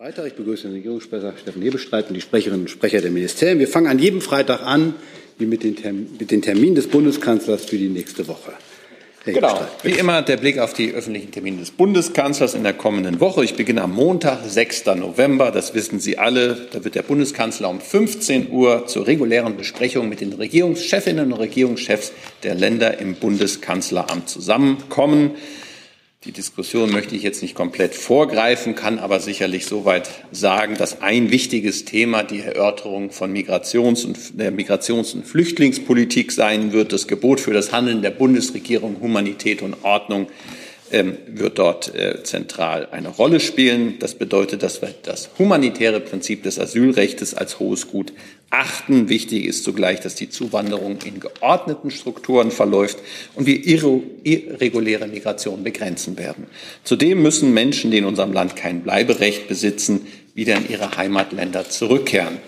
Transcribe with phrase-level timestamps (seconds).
[0.00, 0.28] Freitag.
[0.28, 3.58] Ich begrüße den Regierungssprecher Steffen Hebestreit und die Sprecherinnen und Sprecher der Ministerien.
[3.58, 4.94] Wir fangen an jedem Freitag an
[5.36, 8.54] wie mit den, Termin, mit den Terminen des Bundeskanzlers für die nächste Woche.
[9.24, 13.20] Herr genau, wie immer der Blick auf die öffentlichen Termine des Bundeskanzlers in der kommenden
[13.20, 13.44] Woche.
[13.44, 14.86] Ich beginne am Montag, 6.
[14.96, 16.56] November, das wissen Sie alle.
[16.72, 22.12] Da wird der Bundeskanzler um 15 Uhr zur regulären Besprechung mit den Regierungschefinnen und Regierungschefs
[22.42, 25.32] der Länder im Bundeskanzleramt zusammenkommen.
[26.26, 31.30] Die Diskussion möchte ich jetzt nicht komplett vorgreifen, kann aber sicherlich soweit sagen, dass ein
[31.30, 36.92] wichtiges Thema die Erörterung von Migrations- und, der Migrations- und Flüchtlingspolitik sein wird.
[36.92, 40.26] Das Gebot für das Handeln der Bundesregierung Humanität und Ordnung
[40.90, 43.98] wird dort äh, zentral eine Rolle spielen.
[43.98, 48.12] Das bedeutet, dass wir das humanitäre Prinzip des Asylrechts als hohes Gut
[48.50, 49.08] achten.
[49.08, 52.98] Wichtig ist zugleich, dass die Zuwanderung in geordneten Strukturen verläuft
[53.34, 56.46] und wir irreguläre Migration begrenzen werden.
[56.82, 62.38] Zudem müssen Menschen, die in unserem Land kein Bleiberecht besitzen, wieder in ihre Heimatländer zurückkehren.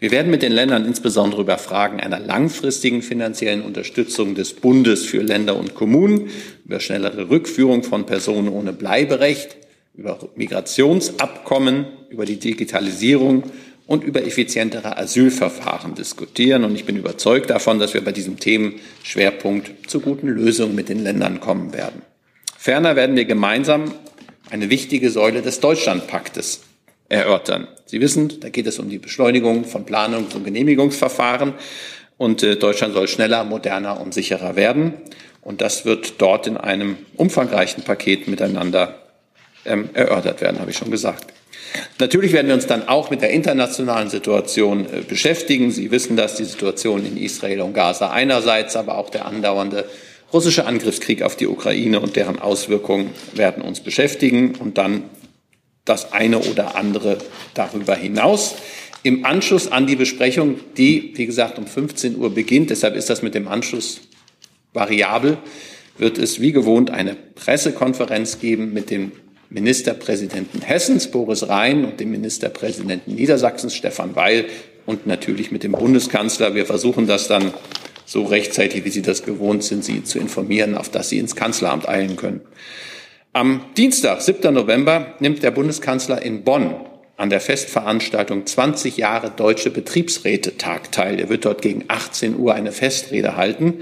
[0.00, 5.22] Wir werden mit den Ländern insbesondere über Fragen einer langfristigen finanziellen Unterstützung des Bundes für
[5.22, 6.30] Länder und Kommunen,
[6.64, 9.56] über schnellere Rückführung von Personen ohne Bleiberecht,
[9.96, 13.42] über Migrationsabkommen, über die Digitalisierung
[13.88, 16.62] und über effizientere Asylverfahren diskutieren.
[16.62, 21.02] Und ich bin überzeugt davon, dass wir bei diesem Themenschwerpunkt zu guten Lösungen mit den
[21.02, 22.02] Ländern kommen werden.
[22.56, 23.92] Ferner werden wir gemeinsam
[24.50, 26.60] eine wichtige Säule des Deutschlandpaktes
[27.08, 27.68] erörtern.
[27.86, 31.54] Sie wissen, da geht es um die Beschleunigung von Planungs- und Genehmigungsverfahren.
[32.18, 34.94] Und äh, Deutschland soll schneller, moderner und sicherer werden.
[35.40, 38.98] Und das wird dort in einem umfangreichen Paket miteinander
[39.64, 41.32] ähm, erörtert werden, habe ich schon gesagt.
[41.98, 45.70] Natürlich werden wir uns dann auch mit der internationalen Situation äh, beschäftigen.
[45.70, 49.84] Sie wissen dass die Situation in Israel und Gaza einerseits, aber auch der andauernde
[50.32, 54.56] russische Angriffskrieg auf die Ukraine und deren Auswirkungen werden uns beschäftigen.
[54.56, 55.04] Und dann
[55.88, 57.18] das eine oder andere
[57.54, 58.56] darüber hinaus.
[59.02, 63.22] Im Anschluss an die Besprechung, die, wie gesagt, um 15 Uhr beginnt, deshalb ist das
[63.22, 64.00] mit dem Anschluss
[64.72, 65.38] variabel,
[65.96, 69.12] wird es wie gewohnt eine Pressekonferenz geben mit dem
[69.50, 74.46] Ministerpräsidenten Hessens, Boris Rhein, und dem Ministerpräsidenten Niedersachsens, Stefan Weil,
[74.84, 76.54] und natürlich mit dem Bundeskanzler.
[76.54, 77.52] Wir versuchen das dann
[78.04, 81.88] so rechtzeitig, wie Sie das gewohnt sind, Sie zu informieren, auf dass Sie ins Kanzleramt
[81.88, 82.40] eilen können.
[83.34, 84.54] Am Dienstag, 7.
[84.54, 86.74] November, nimmt der Bundeskanzler in Bonn
[87.18, 91.20] an der Festveranstaltung 20 Jahre Deutsche Betriebsräte-Tag teil.
[91.20, 93.80] Er wird dort gegen 18 Uhr eine Festrede halten.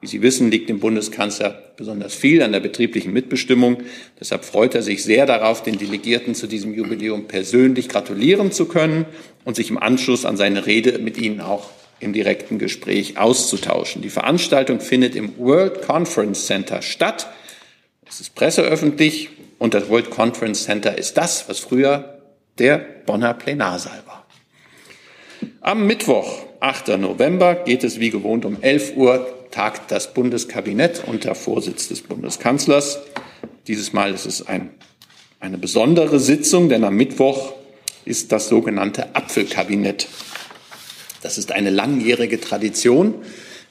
[0.00, 3.82] Wie Sie wissen, liegt dem Bundeskanzler besonders viel an der betrieblichen Mitbestimmung.
[4.18, 9.04] Deshalb freut er sich sehr darauf, den Delegierten zu diesem Jubiläum persönlich gratulieren zu können
[9.44, 11.68] und sich im Anschluss an seine Rede mit ihnen auch
[12.00, 14.00] im direkten Gespräch auszutauschen.
[14.00, 17.28] Die Veranstaltung findet im World Conference Center statt.
[18.08, 22.20] Es ist presseöffentlich und das World Conference Center ist das, was früher
[22.58, 24.26] der Bonner Plenarsaal war.
[25.60, 26.98] Am Mittwoch, 8.
[26.98, 33.00] November, geht es wie gewohnt um 11 Uhr, tagt das Bundeskabinett unter Vorsitz des Bundeskanzlers.
[33.66, 34.70] Dieses Mal ist es ein,
[35.40, 37.54] eine besondere Sitzung, denn am Mittwoch
[38.04, 40.06] ist das sogenannte Apfelkabinett.
[41.22, 43.16] Das ist eine langjährige Tradition,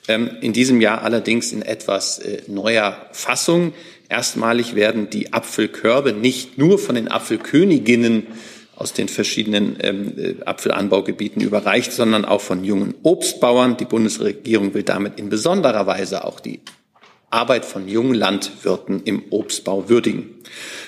[0.07, 3.73] ähm, in diesem Jahr allerdings in etwas äh, neuer Fassung.
[4.09, 8.27] Erstmalig werden die Apfelkörbe nicht nur von den Apfelköniginnen
[8.75, 13.77] aus den verschiedenen ähm, äh, Apfelanbaugebieten überreicht, sondern auch von jungen Obstbauern.
[13.77, 16.59] Die Bundesregierung will damit in besonderer Weise auch die
[17.29, 20.35] Arbeit von jungen Landwirten im Obstbau würdigen.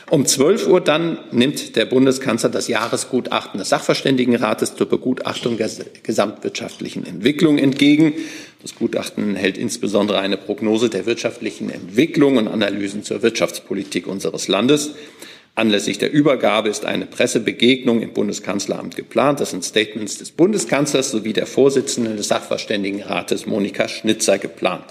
[0.10, 5.70] Um 12 Uhr dann nimmt der Bundeskanzler das Jahresgutachten des Sachverständigenrates zur Begutachtung der
[6.02, 8.14] gesamtwirtschaftlichen Entwicklung entgegen.
[8.62, 14.92] Das Gutachten enthält insbesondere eine Prognose der wirtschaftlichen Entwicklung und Analysen zur Wirtschaftspolitik unseres Landes.
[15.56, 19.42] Anlässlich der Übergabe ist eine Pressebegegnung im Bundeskanzleramt geplant.
[19.42, 24.86] Das sind Statements des Bundeskanzlers sowie der Vorsitzenden des Sachverständigenrates Monika Schnitzer geplant.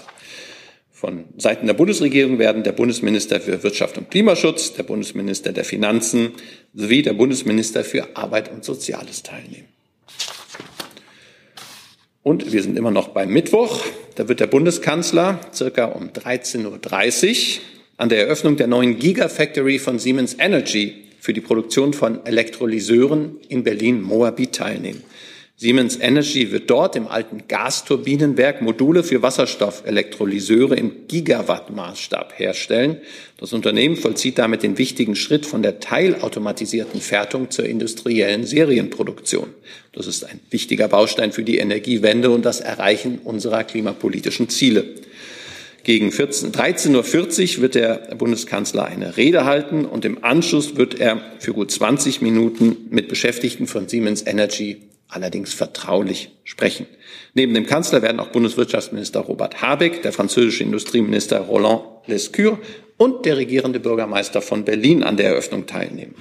[0.99, 6.31] Von Seiten der Bundesregierung werden der Bundesminister für Wirtschaft und Klimaschutz, der Bundesminister der Finanzen
[6.73, 9.67] sowie der Bundesminister für Arbeit und Soziales teilnehmen.
[12.23, 13.85] Und wir sind immer noch beim Mittwoch.
[14.15, 17.61] Da wird der Bundeskanzler circa um 13.30 Uhr
[17.97, 23.63] an der Eröffnung der neuen Gigafactory von Siemens Energy für die Produktion von Elektrolyseuren in
[23.63, 25.03] Berlin-Moabit teilnehmen.
[25.59, 32.97] Siemens Energy wird dort im alten Gasturbinenwerk Module für Wasserstoffelektrolyseure im Gigawatt-Maßstab herstellen.
[33.37, 39.49] Das Unternehmen vollzieht damit den wichtigen Schritt von der teilautomatisierten Fertigung zur industriellen Serienproduktion.
[39.93, 44.85] Das ist ein wichtiger Baustein für die Energiewende und das Erreichen unserer klimapolitischen Ziele.
[45.81, 51.53] Gegen 13.40 Uhr wird der Bundeskanzler eine Rede halten und im Anschluss wird er für
[51.53, 56.85] gut 20 Minuten mit Beschäftigten von Siemens Energy allerdings vertraulich sprechen.
[57.33, 62.59] Neben dem Kanzler werden auch Bundeswirtschaftsminister Robert Habeck, der französische Industrieminister Roland Lescure
[62.97, 66.15] und der regierende Bürgermeister von Berlin an der Eröffnung teilnehmen.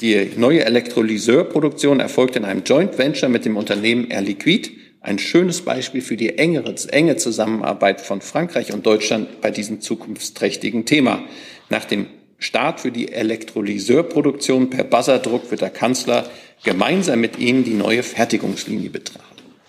[0.00, 4.70] Die neue Elektrolyseurproduktion erfolgt in einem Joint Venture mit dem Unternehmen Air Liquide
[5.00, 10.84] ein schönes Beispiel für die engere, enge Zusammenarbeit von Frankreich und Deutschland bei diesem zukunftsträchtigen
[10.84, 11.22] Thema.
[11.70, 12.06] Nach dem
[12.38, 16.30] Start für die Elektrolyseurproduktion per Buzzerdruck wird der Kanzler
[16.62, 18.90] gemeinsam mit Ihnen die neue Fertigungslinie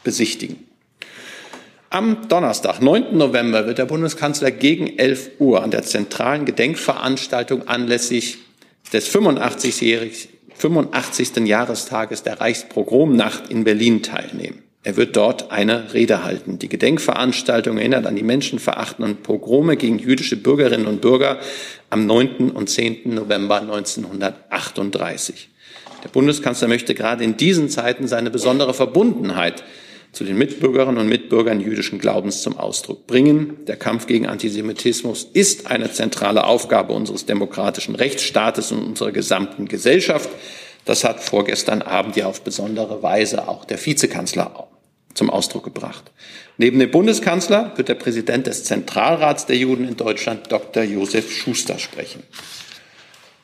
[0.04, 0.68] besichtigen.
[1.89, 3.18] Am Donnerstag, 9.
[3.18, 8.38] November, wird der Bundeskanzler gegen 11 Uhr an der zentralen Gedenkveranstaltung anlässlich
[8.94, 10.30] des 85.
[10.56, 11.48] 85.
[11.48, 14.62] Jahrestages der Reichspogromnacht in Berlin teilnehmen.
[14.81, 16.58] Er wird dort eine Rede halten.
[16.58, 21.40] Die Gedenkveranstaltung erinnert an die menschenverachtenden Pogrome gegen jüdische Bürgerinnen und Bürger
[21.90, 22.52] am 9.
[22.52, 23.14] und 10.
[23.14, 25.50] November 1938.
[26.04, 29.66] Der Bundeskanzler möchte gerade in diesen Zeiten seine besondere Verbundenheit
[30.14, 33.58] zu den Mitbürgerinnen und Mitbürgern jüdischen Glaubens zum Ausdruck bringen.
[33.68, 40.30] Der Kampf gegen Antisemitismus ist eine zentrale Aufgabe unseres demokratischen Rechtsstaates und unserer gesamten Gesellschaft.
[40.86, 44.69] Das hat vorgestern Abend ja auf besondere Weise auch der Vizekanzler
[45.13, 46.11] zum Ausdruck gebracht.
[46.57, 50.83] Neben dem Bundeskanzler wird der Präsident des Zentralrats der Juden in Deutschland, Dr.
[50.83, 52.23] Josef Schuster, sprechen.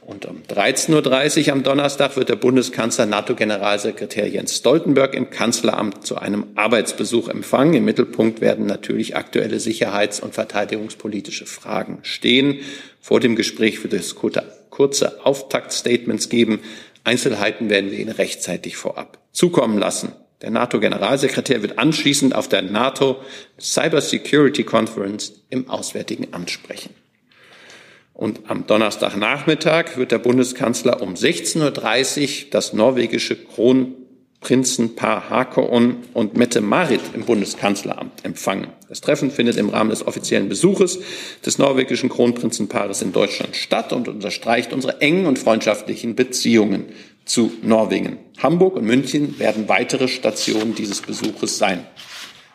[0.05, 6.17] Und um 13.30 Uhr am Donnerstag wird der Bundeskanzler NATO-Generalsekretär Jens Stoltenberg im Kanzleramt zu
[6.17, 7.73] einem Arbeitsbesuch empfangen.
[7.73, 12.59] Im Mittelpunkt werden natürlich aktuelle sicherheits- und verteidigungspolitische Fragen stehen.
[13.01, 16.59] Vor dem Gespräch wird es kurze Auftaktstatements geben.
[17.03, 20.11] Einzelheiten werden wir Ihnen rechtzeitig vorab zukommen lassen.
[20.41, 23.17] Der NATO-Generalsekretär wird anschließend auf der NATO
[23.59, 26.93] Cyber Security Conference im Auswärtigen Amt sprechen.
[28.13, 37.01] Und am Donnerstagnachmittag wird der Bundeskanzler um 16.30 Uhr das norwegische Kronprinzenpaar Haakon und Mette-Marit
[37.13, 38.67] im Bundeskanzleramt empfangen.
[38.87, 40.99] Das Treffen findet im Rahmen des offiziellen Besuches
[41.45, 46.85] des norwegischen Kronprinzenpaares in Deutschland statt und unterstreicht unsere engen und freundschaftlichen Beziehungen
[47.25, 48.19] zu Norwegen.
[48.41, 51.85] Hamburg und München werden weitere Stationen dieses Besuches sein.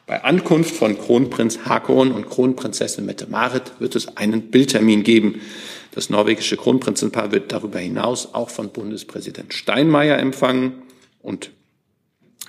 [0.06, 5.40] Bei Ankunft von Kronprinz Haakon und Kronprinzessin Mette-Marit wird es einen Bildtermin geben.
[5.92, 10.82] Das norwegische Kronprinzenpaar wird darüber hinaus auch von Bundespräsident Steinmeier empfangen
[11.22, 11.50] und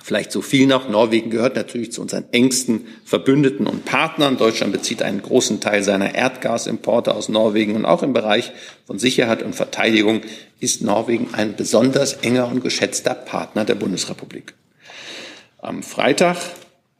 [0.02, 0.88] Vielleicht so viel noch.
[0.88, 4.36] Norwegen gehört natürlich zu unseren engsten Verbündeten und Partnern.
[4.36, 8.50] Deutschland bezieht einen großen Teil seiner Erdgasimporte aus Norwegen und auch im Bereich
[8.84, 10.22] von Sicherheit und Verteidigung
[10.58, 14.54] ist Norwegen ein besonders enger und geschätzter Partner der Bundesrepublik.
[15.58, 16.36] Am Freitag,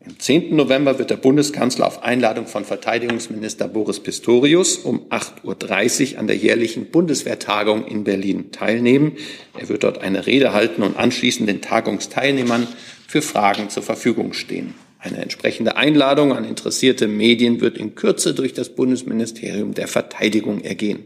[0.05, 0.55] am 10.
[0.55, 6.37] November, wird der Bundeskanzler auf Einladung von Verteidigungsminister Boris Pistorius um 8.30 Uhr an der
[6.37, 9.17] jährlichen Bundeswehrtagung in Berlin teilnehmen.
[9.59, 12.69] Er wird dort eine Rede halten und anschließend den Tagungsteilnehmern
[13.13, 14.73] für Fragen zur Verfügung stehen.
[14.99, 21.05] Eine entsprechende Einladung an interessierte Medien wird in Kürze durch das Bundesministerium der Verteidigung ergehen.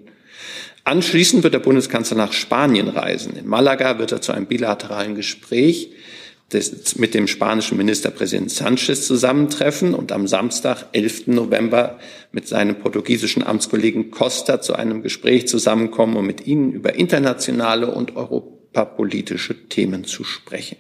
[0.84, 3.36] Anschließend wird der Bundeskanzler nach Spanien reisen.
[3.36, 5.90] In Malaga wird er zu einem bilateralen Gespräch
[6.52, 11.26] des, mit dem spanischen Ministerpräsidenten Sanchez zusammentreffen und am Samstag, 11.
[11.26, 11.98] November,
[12.30, 18.14] mit seinem portugiesischen Amtskollegen Costa zu einem Gespräch zusammenkommen, um mit ihnen über internationale und
[18.14, 20.76] europapolitische Themen zu sprechen.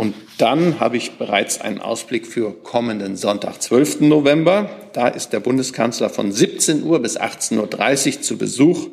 [0.00, 4.00] Und dann habe ich bereits einen Ausblick für kommenden Sonntag, 12.
[4.00, 4.70] November.
[4.94, 8.88] Da ist der Bundeskanzler von 17 Uhr bis 18.30 Uhr zu Besuch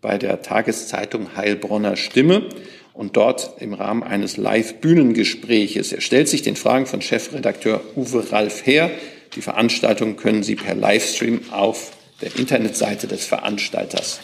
[0.00, 2.44] bei der Tageszeitung Heilbronner Stimme
[2.92, 5.92] und dort im Rahmen eines Live-Bühnengespräches.
[5.92, 8.92] Er stellt sich den Fragen von Chefredakteur Uwe Ralf her.
[9.34, 11.90] Die Veranstaltung können Sie per Livestream auf
[12.22, 14.20] der Internetseite des Veranstalters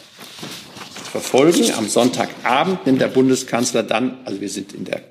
[1.10, 1.72] verfolgen.
[1.76, 5.10] Am Sonntagabend nimmt der Bundeskanzler dann, also wir sind in der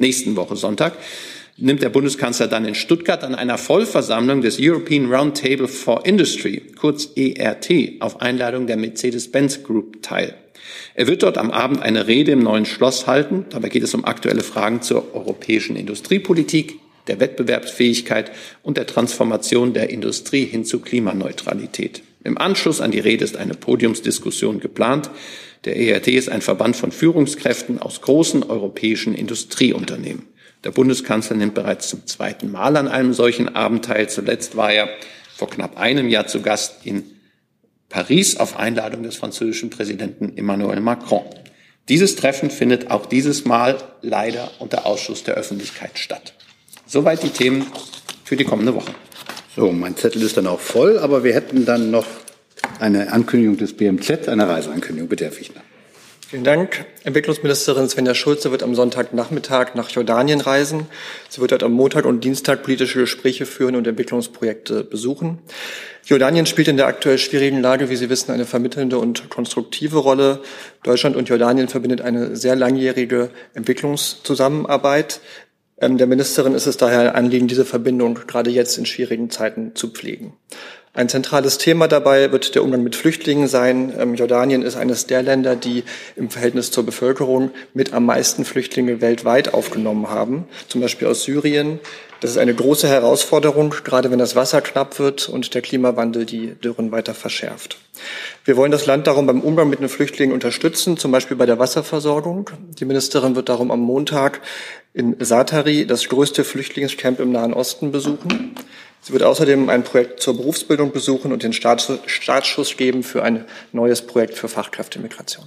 [0.00, 0.94] nächsten Woche Sonntag,
[1.56, 7.10] nimmt der Bundeskanzler dann in Stuttgart an einer Vollversammlung des European Roundtable for Industry, kurz
[7.14, 10.34] ERT, auf Einladung der Mercedes-Benz Group teil.
[10.94, 13.46] Er wird dort am Abend eine Rede im neuen Schloss halten.
[13.50, 18.30] Dabei geht es um aktuelle Fragen zur europäischen Industriepolitik, der Wettbewerbsfähigkeit
[18.62, 22.02] und der Transformation der Industrie hin zu Klimaneutralität.
[22.22, 25.10] Im Anschluss an die Rede ist eine Podiumsdiskussion geplant.
[25.64, 30.28] Der ERT ist ein Verband von Führungskräften aus großen europäischen Industrieunternehmen.
[30.64, 34.08] Der Bundeskanzler nimmt bereits zum zweiten Mal an einem solchen Abend teil.
[34.10, 34.88] Zuletzt war er
[35.34, 37.04] vor knapp einem Jahr zu Gast in
[37.88, 41.24] Paris auf Einladung des französischen Präsidenten Emmanuel Macron.
[41.88, 46.34] Dieses Treffen findet auch dieses Mal leider unter Ausschuss der Öffentlichkeit statt.
[46.86, 47.66] Soweit die Themen
[48.24, 48.94] für die kommende Woche.
[49.60, 52.06] So, mein Zettel ist dann auch voll, aber wir hätten dann noch
[52.78, 55.10] eine Ankündigung des BMZ, eine Reiseankündigung.
[55.10, 55.60] Bitte, Herr Fichtner.
[56.30, 56.86] Vielen Dank.
[57.04, 60.86] Entwicklungsministerin Svenja Schulze wird am Sonntagnachmittag nach Jordanien reisen.
[61.28, 65.40] Sie wird dort am Montag und Dienstag politische Gespräche führen und Entwicklungsprojekte besuchen.
[66.06, 70.40] Jordanien spielt in der aktuell schwierigen Lage, wie Sie wissen, eine vermittelnde und konstruktive Rolle.
[70.84, 75.20] Deutschland und Jordanien verbindet eine sehr langjährige Entwicklungszusammenarbeit.
[75.80, 79.74] Ähm, der Ministerin ist es daher ein Anliegen, diese Verbindung gerade jetzt in schwierigen Zeiten
[79.74, 80.34] zu pflegen.
[80.92, 83.92] Ein zentrales Thema dabei wird der Umgang mit Flüchtlingen sein.
[83.96, 85.84] Ähm, Jordanien ist eines der Länder, die
[86.16, 91.78] im Verhältnis zur Bevölkerung mit am meisten Flüchtlinge weltweit aufgenommen haben, zum Beispiel aus Syrien.
[92.20, 96.54] Das ist eine große Herausforderung, gerade wenn das Wasser knapp wird und der Klimawandel die
[96.56, 97.78] Dürren weiter verschärft.
[98.44, 101.58] Wir wollen das Land darum beim Umgang mit den Flüchtlingen unterstützen, zum Beispiel bei der
[101.58, 102.50] Wasserversorgung.
[102.78, 104.40] Die Ministerin wird darum am Montag
[104.92, 108.54] in Satari, das größte Flüchtlingscamp im Nahen Osten, besuchen.
[109.02, 114.02] Sie wird außerdem ein Projekt zur Berufsbildung besuchen und den Startschuss geben für ein neues
[114.02, 115.46] Projekt für Fachkräftemigration.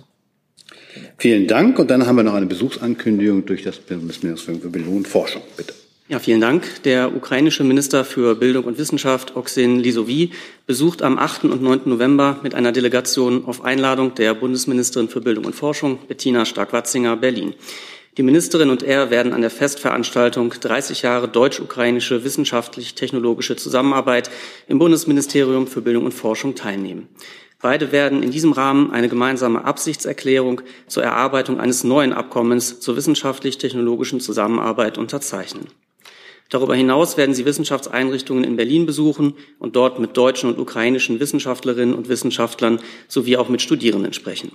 [1.17, 1.79] Vielen Dank.
[1.79, 5.41] Und dann haben wir noch eine Besuchsankündigung durch das Bundesministerium für Bildung und Forschung.
[5.57, 5.73] Bitte.
[6.13, 6.83] Ja, vielen Dank.
[6.83, 10.29] Der ukrainische Minister für Bildung und Wissenschaft, Oxin Lisovi,
[10.67, 11.45] besucht am 8.
[11.45, 11.81] und 9.
[11.85, 17.55] November mit einer Delegation auf Einladung der Bundesministerin für Bildung und Forschung, Bettina Stark-Watzinger, Berlin.
[18.17, 24.29] Die Ministerin und er werden an der Festveranstaltung 30 Jahre deutsch-ukrainische wissenschaftlich-technologische Zusammenarbeit
[24.67, 27.07] im Bundesministerium für Bildung und Forschung teilnehmen.
[27.59, 34.19] Beide werden in diesem Rahmen eine gemeinsame Absichtserklärung zur Erarbeitung eines neuen Abkommens zur wissenschaftlich-technologischen
[34.19, 35.65] Zusammenarbeit unterzeichnen.
[36.53, 41.95] Darüber hinaus werden sie Wissenschaftseinrichtungen in Berlin besuchen und dort mit deutschen und ukrainischen Wissenschaftlerinnen
[41.95, 44.51] und Wissenschaftlern sowie auch mit Studierenden sprechen.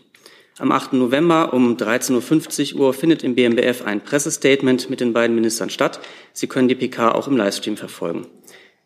[0.60, 0.92] Am 8.
[0.92, 5.98] November um 13.50 Uhr findet im BMBF ein Pressestatement mit den beiden Ministern statt.
[6.32, 8.28] Sie können die PK auch im Livestream verfolgen.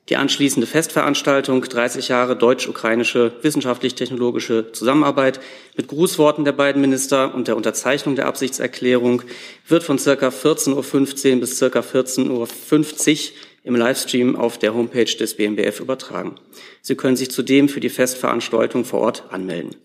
[0.09, 5.39] Die anschließende Festveranstaltung 30 Jahre deutsch-ukrainische wissenschaftlich-technologische Zusammenarbeit
[5.77, 9.23] mit Grußworten der beiden Minister und der Unterzeichnung der Absichtserklärung
[9.69, 15.37] wird von circa 14.15 Uhr bis circa 14.50 Uhr im Livestream auf der Homepage des
[15.37, 16.35] BMBF übertragen.
[16.81, 19.77] Sie können sich zudem für die Festveranstaltung vor Ort anmelden.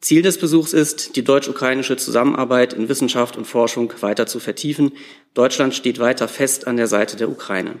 [0.00, 4.92] Ziel des Besuchs ist, die deutsch-ukrainische Zusammenarbeit in Wissenschaft und Forschung weiter zu vertiefen.
[5.34, 7.76] Deutschland steht weiter fest an der Seite der Ukraine.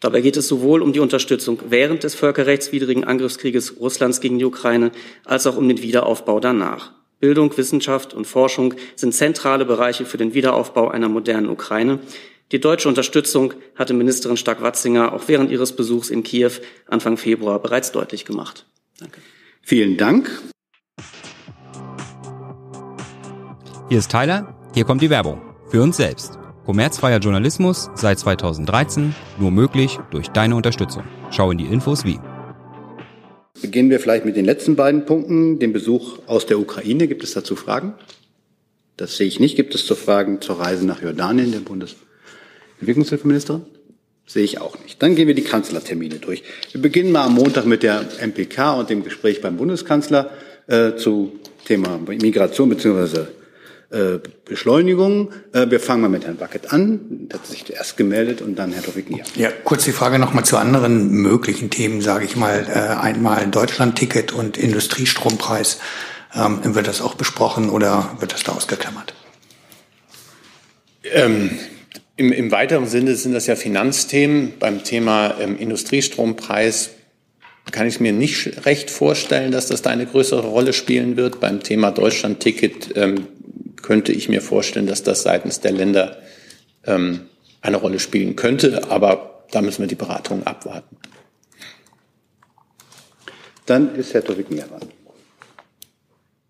[0.00, 4.92] Dabei geht es sowohl um die Unterstützung während des völkerrechtswidrigen Angriffskrieges Russlands gegen die Ukraine
[5.24, 6.92] als auch um den Wiederaufbau danach.
[7.18, 11.98] Bildung, Wissenschaft und Forschung sind zentrale Bereiche für den Wiederaufbau einer modernen Ukraine.
[12.52, 16.52] Die deutsche Unterstützung hatte Ministerin Stark-Watzinger auch während ihres Besuchs in Kiew
[16.86, 18.66] Anfang Februar bereits deutlich gemacht.
[19.00, 19.20] Danke.
[19.62, 20.30] Vielen Dank.
[23.88, 25.42] Hier ist Tyler, hier kommt die Werbung.
[25.70, 26.37] Für uns selbst.
[26.68, 31.02] Kommerzfreier Journalismus seit 2013, nur möglich durch deine Unterstützung.
[31.30, 32.18] Schau in die Infos wie.
[33.62, 37.08] Beginnen wir vielleicht mit den letzten beiden Punkten, dem Besuch aus der Ukraine.
[37.08, 37.94] Gibt es dazu Fragen?
[38.98, 39.56] Das sehe ich nicht.
[39.56, 43.62] Gibt es zu Fragen zur Reise nach Jordanien der Bundesentwicklungshilfeministerin?
[44.26, 45.02] Sehe ich auch nicht.
[45.02, 46.42] Dann gehen wir die Kanzlertermine durch.
[46.72, 50.32] Wir beginnen mal am Montag mit der MPK und dem Gespräch beim Bundeskanzler
[50.66, 51.32] äh, zu
[51.64, 53.20] Thema Migration bzw.
[53.90, 55.32] Äh, Beschleunigung.
[55.54, 57.00] Äh, wir fangen mal mit Herrn Bucket an.
[57.08, 59.24] Der hat sich zuerst gemeldet und dann Herr Dovignia.
[59.34, 62.66] Ja, kurz die Frage nochmal zu anderen möglichen Themen, sage ich mal.
[62.68, 65.80] Äh, einmal Deutschlandticket und Industriestrompreis.
[66.34, 69.14] Ähm, wird das auch besprochen oder wird das da ausgeklammert?
[71.04, 71.58] Ähm,
[72.16, 74.58] im, Im weiteren Sinne sind das ja Finanzthemen.
[74.58, 76.90] Beim Thema ähm, Industriestrompreis
[77.70, 81.40] kann ich mir nicht recht vorstellen, dass das da eine größere Rolle spielen wird.
[81.40, 83.28] Beim Thema Deutschlandticket ähm,
[83.88, 86.18] könnte ich mir vorstellen, dass das seitens der Länder
[86.84, 87.30] ähm,
[87.62, 88.90] eine Rolle spielen könnte.
[88.90, 90.98] Aber da müssen wir die Beratungen abwarten.
[93.64, 94.92] Dann ist Herr Nier dran.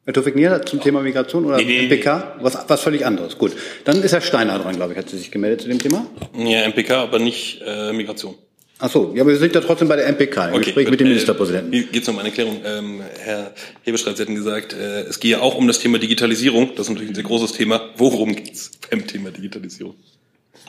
[0.04, 2.38] Herr Tofik Nier zum Thema Migration oder nee, nee, MPK?
[2.40, 3.38] Was, was völlig anderes.
[3.38, 3.52] Gut.
[3.85, 4.99] Dann ist Herr Steiner dran, glaube ich.
[4.99, 6.09] Hat Sie sich gemeldet zu dem Thema?
[6.37, 8.35] Ja, MPK, aber nicht äh, Migration.
[8.80, 11.00] Ach so, ja, aber wir sind ja trotzdem bei der MPK, im okay, Gespräch mit
[11.00, 11.73] dem äh, Ministerpräsidenten.
[11.73, 12.61] Hier geht es um eine Erklärung.
[12.64, 16.70] Ähm, Herr Hebestreit, Sie hatten gesagt, äh, es gehe auch um das Thema Digitalisierung.
[16.76, 17.90] Das ist natürlich ein sehr großes Thema.
[17.97, 19.97] Worum geht es beim Thema Digitalisierung?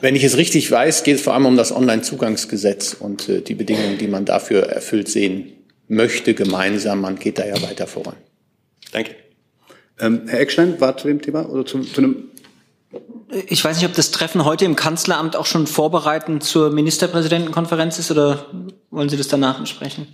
[0.01, 3.53] Wenn ich es richtig weiß, geht es vor allem um das Onlinezugangsgesetz und äh, die
[3.53, 5.53] Bedingungen, die man dafür erfüllt sehen
[5.87, 7.01] möchte, gemeinsam.
[7.01, 8.15] Man geht da ja weiter voran.
[8.91, 9.11] Danke.
[9.99, 12.28] Ähm, Herr Eckstein war zu dem Thema oder zu, zu einem
[13.31, 18.11] ich weiß nicht, ob das Treffen heute im Kanzleramt auch schon vorbereitend zur Ministerpräsidentenkonferenz ist
[18.11, 18.45] oder
[18.89, 20.07] wollen Sie das danach besprechen?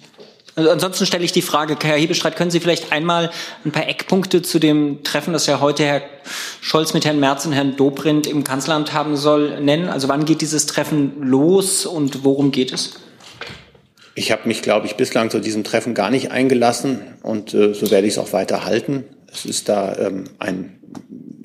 [0.57, 3.29] Also ansonsten stelle ich die Frage, Herr Hebestreit, können Sie vielleicht einmal
[3.65, 6.01] ein paar Eckpunkte zu dem Treffen, das ja heute Herr
[6.61, 9.89] Scholz mit Herrn Merz und Herrn Dobrindt im Kanzleramt haben soll, nennen?
[9.89, 12.93] Also wann geht dieses Treffen los und worum geht es?
[14.13, 17.91] Ich habe mich, glaube ich, bislang zu diesem Treffen gar nicht eingelassen und äh, so
[17.91, 19.03] werde ich es auch weiter halten.
[19.29, 20.79] Es ist da ähm, ein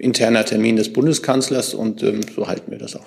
[0.01, 3.07] interner Termin des Bundeskanzlers und ähm, so halten wir das auch.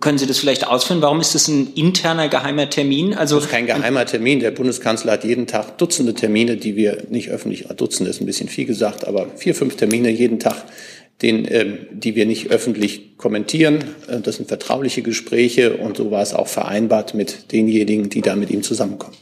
[0.00, 1.00] Können Sie das vielleicht ausführen?
[1.00, 3.14] Warum ist das ein interner geheimer Termin?
[3.14, 4.40] Also das ist kein geheimer Termin.
[4.40, 8.50] Der Bundeskanzler hat jeden Tag Dutzende Termine, die wir nicht öffentlich, Dutzende ist ein bisschen
[8.50, 10.64] viel gesagt, aber vier, fünf Termine jeden Tag,
[11.22, 13.84] den, ähm, die wir nicht öffentlich kommentieren.
[14.06, 18.36] Äh, das sind vertrauliche Gespräche und so war es auch vereinbart mit denjenigen, die da
[18.36, 19.16] mit ihm zusammenkommen.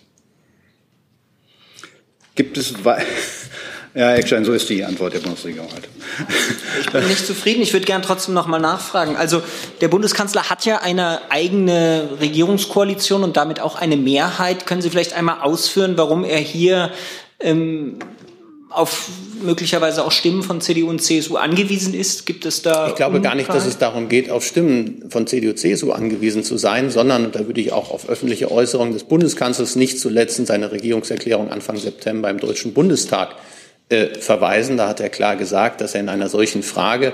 [2.34, 2.74] Gibt es
[3.94, 5.88] ja, Eckstein, so ist die Antwort der Bundesregierung heute.
[6.80, 7.62] Ich bin nicht zufrieden.
[7.62, 9.16] Ich würde gern trotzdem noch mal nachfragen.
[9.16, 9.42] Also
[9.80, 14.66] der Bundeskanzler hat ja eine eigene Regierungskoalition und damit auch eine Mehrheit.
[14.66, 16.90] Können Sie vielleicht einmal ausführen, warum er hier
[17.40, 17.98] ähm,
[18.74, 19.08] auf
[19.42, 22.26] möglicherweise auch Stimmen von CDU und CSU angewiesen ist?
[22.26, 22.88] Gibt es da?
[22.88, 26.42] Ich glaube gar nicht, dass es darum geht, auf Stimmen von CDU, und CSU angewiesen
[26.42, 30.46] zu sein, sondern da würde ich auch auf öffentliche Äußerungen des Bundeskanzlers nicht zuletzt in
[30.46, 33.36] seiner Regierungserklärung Anfang September im Deutschen Bundestag
[33.88, 34.76] äh, verweisen.
[34.76, 37.12] Da hat er klar gesagt, dass er in einer solchen Frage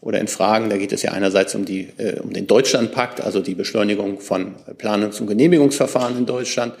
[0.00, 3.40] oder in Fragen, da geht es ja einerseits um, die, äh, um den Deutschlandpakt, also
[3.40, 6.74] die Beschleunigung von Planungs- und Genehmigungsverfahren in Deutschland,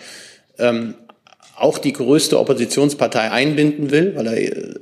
[0.58, 0.94] ähm,
[1.56, 4.74] auch die größte Oppositionspartei einbinden will, weil er äh,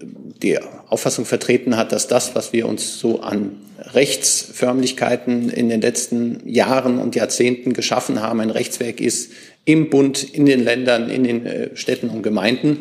[0.42, 6.48] die Auffassung vertreten hat, dass das, was wir uns so an Rechtsförmlichkeiten in den letzten
[6.48, 9.32] Jahren und Jahrzehnten geschaffen haben, ein Rechtswerk ist
[9.64, 12.80] im Bund, in den Ländern, in den äh, Städten und Gemeinden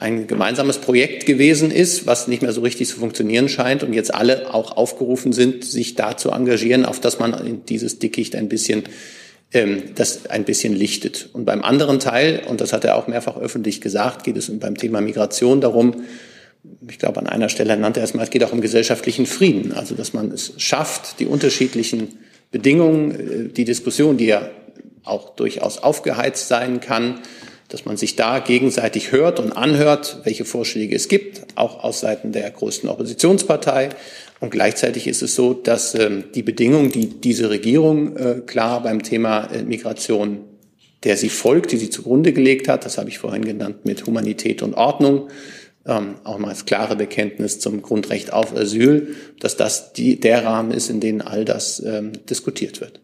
[0.00, 4.14] ein gemeinsames Projekt gewesen ist, was nicht mehr so richtig zu funktionieren scheint und jetzt
[4.14, 8.48] alle auch aufgerufen sind, sich da zu engagieren, auf dass man in dieses Dickicht ein
[8.48, 8.84] bisschen
[9.52, 11.28] ähm, das ein bisschen lichtet.
[11.34, 14.78] Und beim anderen Teil, und das hat er auch mehrfach öffentlich gesagt, geht es beim
[14.78, 16.02] Thema Migration darum,
[16.88, 19.72] ich glaube, an einer Stelle nannte er es mal, es geht auch um gesellschaftlichen Frieden.
[19.72, 22.18] Also, dass man es schafft, die unterschiedlichen
[22.50, 24.48] Bedingungen, äh, die Diskussion, die ja
[25.04, 27.20] auch durchaus aufgeheizt sein kann,
[27.70, 32.32] dass man sich da gegenseitig hört und anhört, welche Vorschläge es gibt, auch aus Seiten
[32.32, 33.90] der größten Oppositionspartei.
[34.40, 39.02] Und gleichzeitig ist es so, dass ähm, die Bedingungen, die diese Regierung äh, klar beim
[39.02, 40.40] Thema äh, Migration,
[41.04, 44.62] der sie folgt, die sie zugrunde gelegt hat, das habe ich vorhin genannt, mit Humanität
[44.62, 45.28] und Ordnung,
[45.86, 50.72] ähm, auch mal als klare Bekenntnis zum Grundrecht auf Asyl, dass das die, der Rahmen
[50.72, 53.00] ist, in dem all das ähm, diskutiert wird.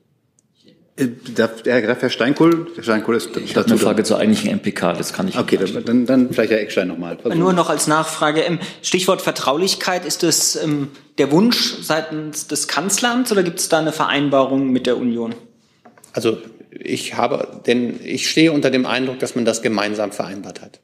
[0.97, 5.13] Äh, Herr, Herr Steinkohl, Herr Steinkohl ist ich habe eine Frage zur eigentlichen MPK, das
[5.13, 7.19] kann ich Okay, dann, dann vielleicht Herr Eckstein nochmal.
[7.35, 13.31] Nur noch als Nachfrage, ähm, Stichwort Vertraulichkeit, ist das ähm, der Wunsch seitens des Kanzleramts
[13.31, 15.35] oder gibt es da eine Vereinbarung mit der Union?
[16.13, 16.39] Also
[16.71, 20.81] ich habe, denn ich stehe unter dem Eindruck, dass man das gemeinsam vereinbart hat.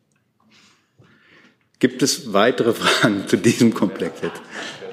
[1.78, 4.40] Gibt es weitere Fragen zu diesem Komplex jetzt?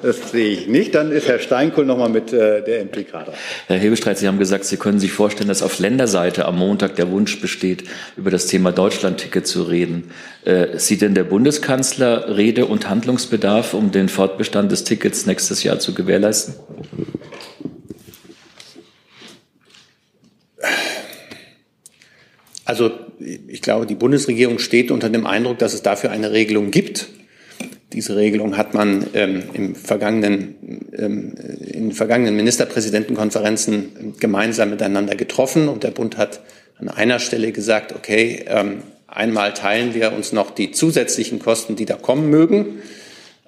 [0.01, 0.95] Das sehe ich nicht.
[0.95, 3.33] Dann ist Herr Steinkohl nochmal mit äh, der MPK da.
[3.67, 7.11] Herr Hebestreit, Sie haben gesagt, Sie können sich vorstellen, dass auf Länderseite am Montag der
[7.11, 7.83] Wunsch besteht,
[8.15, 10.11] über das Thema Deutschlandticket zu reden.
[10.45, 15.79] Äh, sieht denn der Bundeskanzler Rede- und Handlungsbedarf, um den Fortbestand des Tickets nächstes Jahr
[15.79, 16.55] zu gewährleisten?
[22.63, 27.07] Also ich glaube, die Bundesregierung steht unter dem Eindruck, dass es dafür eine Regelung gibt.
[27.93, 35.83] Diese Regelung hat man ähm, im vergangenen, ähm, in vergangenen Ministerpräsidentenkonferenzen gemeinsam miteinander getroffen und
[35.83, 36.41] der Bund hat
[36.77, 41.85] an einer Stelle gesagt, okay, ähm, einmal teilen wir uns noch die zusätzlichen Kosten, die
[41.85, 42.81] da kommen mögen.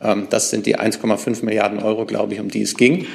[0.02, 3.06] Ähm, das sind die 1,5 Milliarden Euro, glaube ich, um die es ging.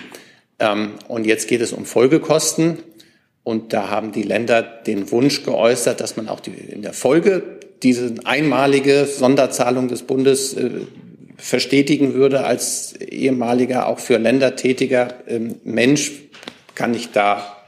[0.59, 2.79] Ähm, und jetzt geht es um Folgekosten.
[3.43, 7.43] Und da haben die Länder den Wunsch geäußert, dass man auch die, in der Folge
[7.83, 10.71] diese einmalige Sonderzahlung des Bundes äh,
[11.37, 16.13] verstetigen würde als ehemaliger, auch für Länder tätiger ähm, Mensch,
[16.75, 17.65] kann ich da,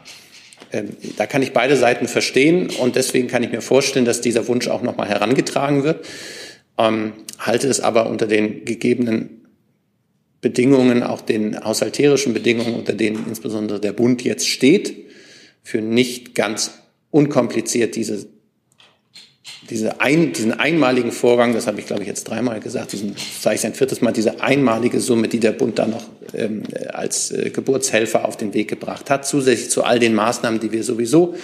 [0.73, 4.49] ähm, da kann ich beide Seiten verstehen und deswegen kann ich mir vorstellen, dass dieser
[4.49, 6.07] Wunsch auch nochmal herangetragen wird.
[6.79, 9.47] Ähm, halte es aber unter den gegebenen
[10.41, 15.07] Bedingungen, auch den haushalterischen Bedingungen, unter denen insbesondere der Bund jetzt steht,
[15.63, 16.79] für nicht ganz
[17.11, 18.29] unkompliziert diese
[19.71, 23.57] diese ein, diesen einmaligen Vorgang, das habe ich glaube ich jetzt dreimal gesagt, diesen sage
[23.57, 27.51] ich ein viertes Mal, diese einmalige Summe, die der Bund da noch ähm, als äh,
[27.51, 31.35] Geburtshelfer auf den Weg gebracht hat, zusätzlich zu all den Maßnahmen, die wir sowieso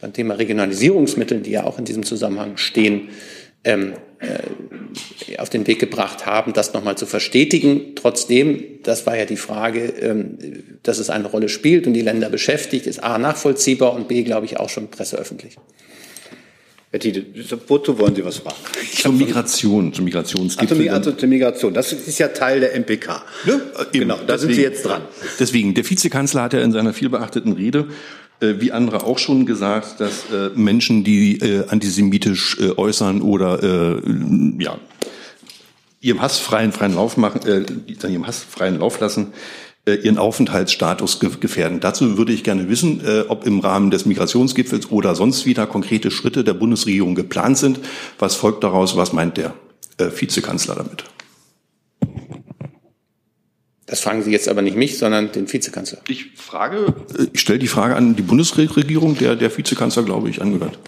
[0.00, 3.08] beim Thema Regionalisierungsmitteln, die ja auch in diesem Zusammenhang stehen,
[3.64, 7.94] ähm, äh, auf den Weg gebracht haben, das nochmal zu verstetigen.
[7.94, 10.38] Trotzdem, das war ja die Frage, ähm,
[10.82, 14.46] dass es eine Rolle spielt und die Länder beschäftigt, ist A nachvollziehbar und B, glaube
[14.46, 15.56] ich, auch schon presseöffentlich.
[16.92, 17.24] Herr Tiede,
[17.68, 18.56] wozu wollen Sie was fragen?
[18.92, 20.78] Zur Migration, zur Migrationsgipfel.
[20.78, 23.24] Also, also zur Migration, das ist ja Teil der MPK.
[23.46, 25.02] Ja, genau, da deswegen, sind Sie jetzt dran.
[25.40, 27.88] Deswegen, der Vizekanzler hat ja in seiner vielbeachteten Rede
[28.40, 33.62] äh, wie andere auch schon gesagt, dass äh, Menschen, die äh, antisemitisch äh, äußern oder
[33.62, 34.02] äh,
[34.58, 34.78] ja,
[36.02, 37.64] ihrem Hass freien, freien Lauf machen, äh,
[38.06, 41.80] ihrem Hass freien Lauf lassen, äh, ihren Aufenthaltsstatus ge gefährden.
[41.80, 46.10] Dazu würde ich gerne wissen, äh, ob im Rahmen des Migrationsgipfels oder sonst wieder konkrete
[46.10, 47.80] Schritte der Bundesregierung geplant sind.
[48.18, 48.96] Was folgt daraus?
[48.96, 49.54] Was meint der
[49.98, 51.04] äh, Vizekanzler damit?
[53.86, 55.98] Das fragen Sie jetzt aber nicht mich, sondern den Vizekanzler.
[56.08, 60.40] Ich frage, äh, ich stelle die Frage an die Bundesregierung, der der Vizekanzler, glaube ich,
[60.40, 60.78] angehört.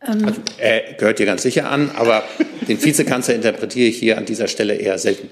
[0.00, 2.22] Also, er gehört hier ganz sicher an, aber
[2.68, 5.28] den Vizekanzler interpretiere ich hier an dieser Stelle eher selten.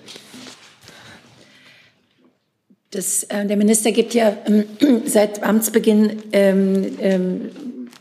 [2.95, 4.65] Das, äh, der Minister gibt ja ähm,
[5.07, 7.41] seit Amtsbeginn ähm, ähm,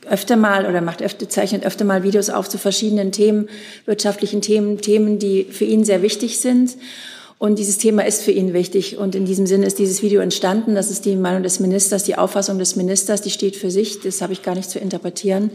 [0.09, 3.49] öfter mal oder macht öfter, zeichnet öfter mal Videos auf zu verschiedenen Themen,
[3.85, 6.77] wirtschaftlichen Themen, Themen, die für ihn sehr wichtig sind.
[7.39, 8.97] Und dieses Thema ist für ihn wichtig.
[8.97, 10.75] Und in diesem Sinne ist dieses Video entstanden.
[10.75, 13.99] Das ist die Meinung des Ministers, die Auffassung des Ministers, die steht für sich.
[13.99, 15.49] Das habe ich gar nicht zu interpretieren.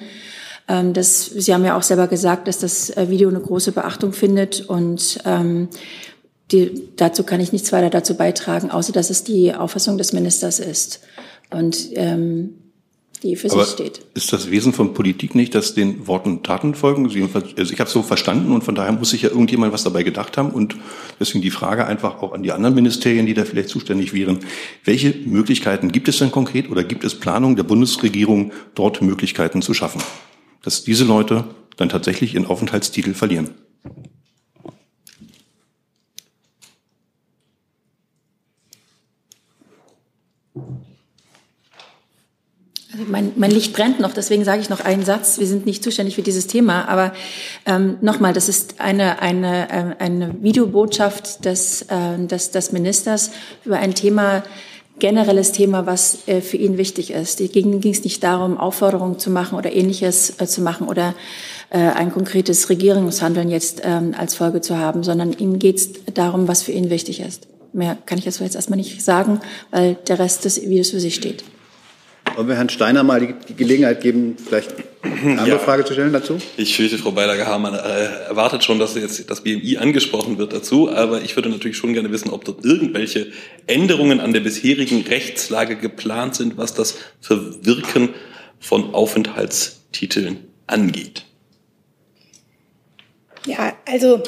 [0.66, 4.12] Ähm, das, Sie haben ja auch selber gesagt, dass das äh, Video eine große Beachtung
[4.12, 4.68] findet.
[4.68, 5.68] Und ähm,
[6.51, 10.61] die, dazu kann ich nichts weiter dazu beitragen, außer dass es die Auffassung des Ministers
[10.61, 11.01] ist.
[11.51, 12.55] Und ähm,
[13.23, 14.01] die für Aber sich steht.
[14.15, 17.07] Ist das Wesen von Politik nicht, dass den Worten Taten folgen?
[17.07, 20.03] Also ich habe es so verstanden und von daher muss sich ja irgendjemand was dabei
[20.03, 20.77] gedacht haben und
[21.19, 24.41] deswegen die Frage einfach auch an die anderen Ministerien, die da vielleicht zuständig wären.
[24.85, 29.75] Welche Möglichkeiten gibt es denn konkret oder gibt es Planung der Bundesregierung, dort Möglichkeiten zu
[29.75, 30.03] schaffen,
[30.63, 31.45] dass diese Leute
[31.77, 33.51] dann tatsächlich ihren Aufenthaltstitel verlieren?
[43.07, 45.39] Mein, mein Licht brennt noch, deswegen sage ich noch einen Satz.
[45.39, 47.13] Wir sind nicht zuständig für dieses Thema, aber
[47.67, 53.31] ähm, nochmal, das ist eine, eine, ähm, eine Videobotschaft des, äh, des, des Ministers
[53.65, 54.43] über ein Thema,
[54.99, 57.39] generelles Thema, was äh, für ihn wichtig ist.
[57.39, 61.15] Hier ging es nicht darum, Aufforderungen zu machen oder ähnliches äh, zu machen oder
[61.71, 66.49] äh, ein konkretes Regierungshandeln jetzt ähm, als Folge zu haben, sondern ihm geht es darum,
[66.49, 67.47] was für ihn wichtig ist.
[67.73, 71.15] Mehr kann ich jetzt jetzt erstmal nicht sagen, weil der Rest des Videos für sich
[71.15, 71.45] steht.
[72.38, 74.72] Wollen wir Herrn Steiner mal die, Gelegenheit geben, vielleicht
[75.03, 75.59] eine andere Ja.
[75.59, 76.38] Frage zu stellen dazu?
[76.57, 81.22] Ich fürchte, Frau Beilager-Hamann äh, erwartet schon, dass jetzt das BMI angesprochen wird dazu, aber
[81.22, 83.33] ich würde natürlich schon gerne wissen, ob dort irgendwelche
[83.66, 88.11] Änderungen an der bisherigen Rechtslage geplant sind, was das Verwirken
[88.61, 90.37] von Aufenthaltstiteln
[90.68, 91.24] angeht.
[93.46, 94.22] Ja, also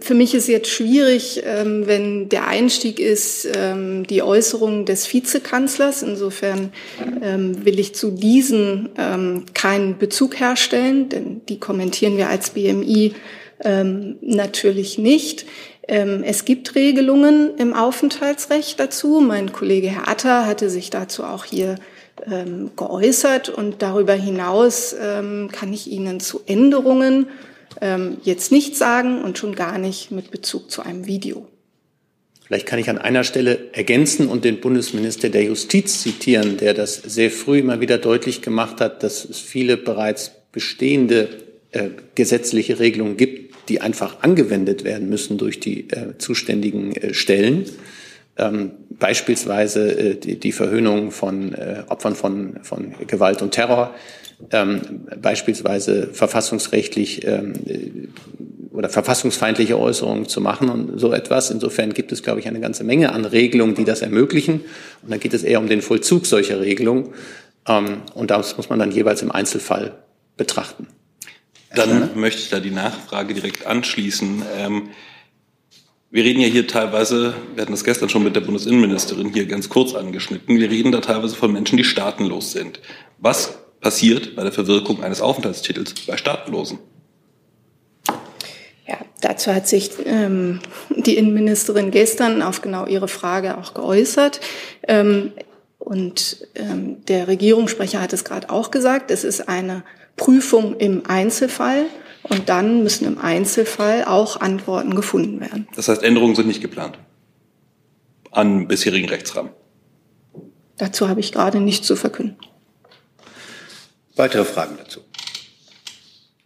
[0.00, 6.02] für mich ist jetzt schwierig, ähm, wenn der Einstieg ist, ähm, die Äußerung des Vizekanzlers.
[6.02, 6.72] Insofern
[7.22, 13.14] ähm, will ich zu diesen ähm, keinen Bezug herstellen, denn die kommentieren wir als BMI
[13.62, 15.46] ähm, natürlich nicht.
[15.86, 19.20] Ähm, es gibt Regelungen im Aufenthaltsrecht dazu.
[19.20, 21.76] Mein Kollege Herr Atter hatte sich dazu auch hier
[22.28, 27.28] ähm, geäußert und darüber hinaus ähm, kann ich Ihnen zu Änderungen
[27.80, 31.46] ähm, jetzt nichts sagen und schon gar nicht mit Bezug zu einem Video.
[32.46, 36.94] Vielleicht kann ich an einer Stelle ergänzen und den Bundesminister der Justiz zitieren, der das
[36.94, 41.28] sehr früh immer wieder deutlich gemacht hat, dass es viele bereits bestehende
[41.72, 47.66] äh, gesetzliche Regelungen gibt, die einfach angewendet werden müssen durch die äh, zuständigen äh, Stellen.
[48.38, 53.94] Ähm, beispielsweise äh, die, die Verhöhnung von äh, Opfern von, von Gewalt und Terror,
[54.50, 57.90] ähm, beispielsweise verfassungsrechtlich ähm, äh,
[58.76, 61.50] oder verfassungsfeindliche Äußerungen zu machen und so etwas.
[61.50, 64.60] Insofern gibt es, glaube ich, eine ganze Menge an Regelungen, die das ermöglichen.
[65.02, 67.14] Und dann geht es eher um den Vollzug solcher Regelungen.
[67.66, 69.94] Ähm, und das muss man dann jeweils im Einzelfall
[70.36, 70.88] betrachten.
[71.74, 74.42] Dann möchte ich da die Nachfrage direkt anschließen.
[74.58, 74.90] Ähm,
[76.16, 79.68] wir reden ja hier teilweise, wir hatten das gestern schon mit der Bundesinnenministerin hier ganz
[79.68, 82.80] kurz angeschnitten, wir reden da teilweise von Menschen, die staatenlos sind.
[83.18, 86.78] Was passiert bei der Verwirkung eines Aufenthaltstitels bei Staatenlosen?
[88.88, 94.40] Ja, dazu hat sich ähm, die Innenministerin gestern auf genau Ihre Frage auch geäußert.
[94.88, 95.32] Ähm,
[95.78, 99.82] und ähm, der Regierungssprecher hat es gerade auch gesagt, es ist eine
[100.16, 101.84] Prüfung im Einzelfall
[102.28, 105.68] und dann müssen im Einzelfall auch Antworten gefunden werden.
[105.76, 106.98] Das heißt, Änderungen sind nicht geplant
[108.36, 109.50] an bisherigen Rechtsrahmen.
[110.76, 112.36] Dazu habe ich gerade nichts zu verkünden.
[114.14, 115.00] Weitere Fragen dazu?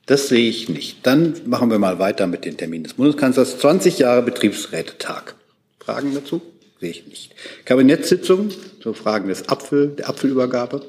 [0.06, 1.06] Das sehe ich nicht.
[1.06, 3.58] Dann machen wir mal weiter mit den Terminen des Bundeskanzlers.
[3.58, 5.34] 20 Jahre Betriebsrätetag.
[5.78, 6.42] Fragen dazu?
[6.80, 7.34] Sehe ich nicht.
[7.64, 8.50] Kabinettssitzung
[8.82, 10.82] zu Fragen des Apfel, der Apfelübergabe,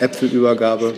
[0.00, 0.94] Äpfelübergabe.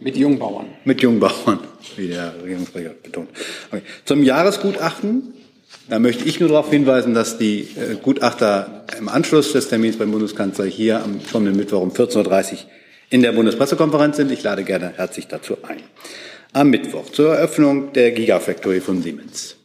[0.00, 0.66] Mit Jungbauern.
[0.84, 1.60] Mit Jungbauern,
[1.96, 3.28] wie der Regierungssprecher betont.
[3.70, 3.82] Okay.
[4.04, 5.34] Zum Jahresgutachten,
[5.88, 10.10] da möchte ich nur darauf hinweisen, dass die äh, Gutachter im Anschluss des Termins beim
[10.10, 12.58] Bundeskanzler hier am kommenden Mittwoch um 14.30 Uhr
[13.10, 14.30] in der Bundespressekonferenz sind.
[14.30, 15.82] Ich lade gerne herzlich dazu ein.
[16.52, 19.56] Am Mittwoch zur Eröffnung der Gigafactory von Siemens.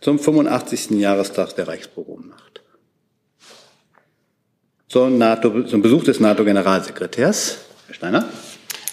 [0.00, 0.90] Zum 85.
[0.90, 2.62] Jahrestag der Reichspogromnacht.
[4.88, 5.20] Zum,
[5.66, 7.58] zum Besuch des NATO-Generalsekretärs.
[7.88, 8.28] Herr Steiner.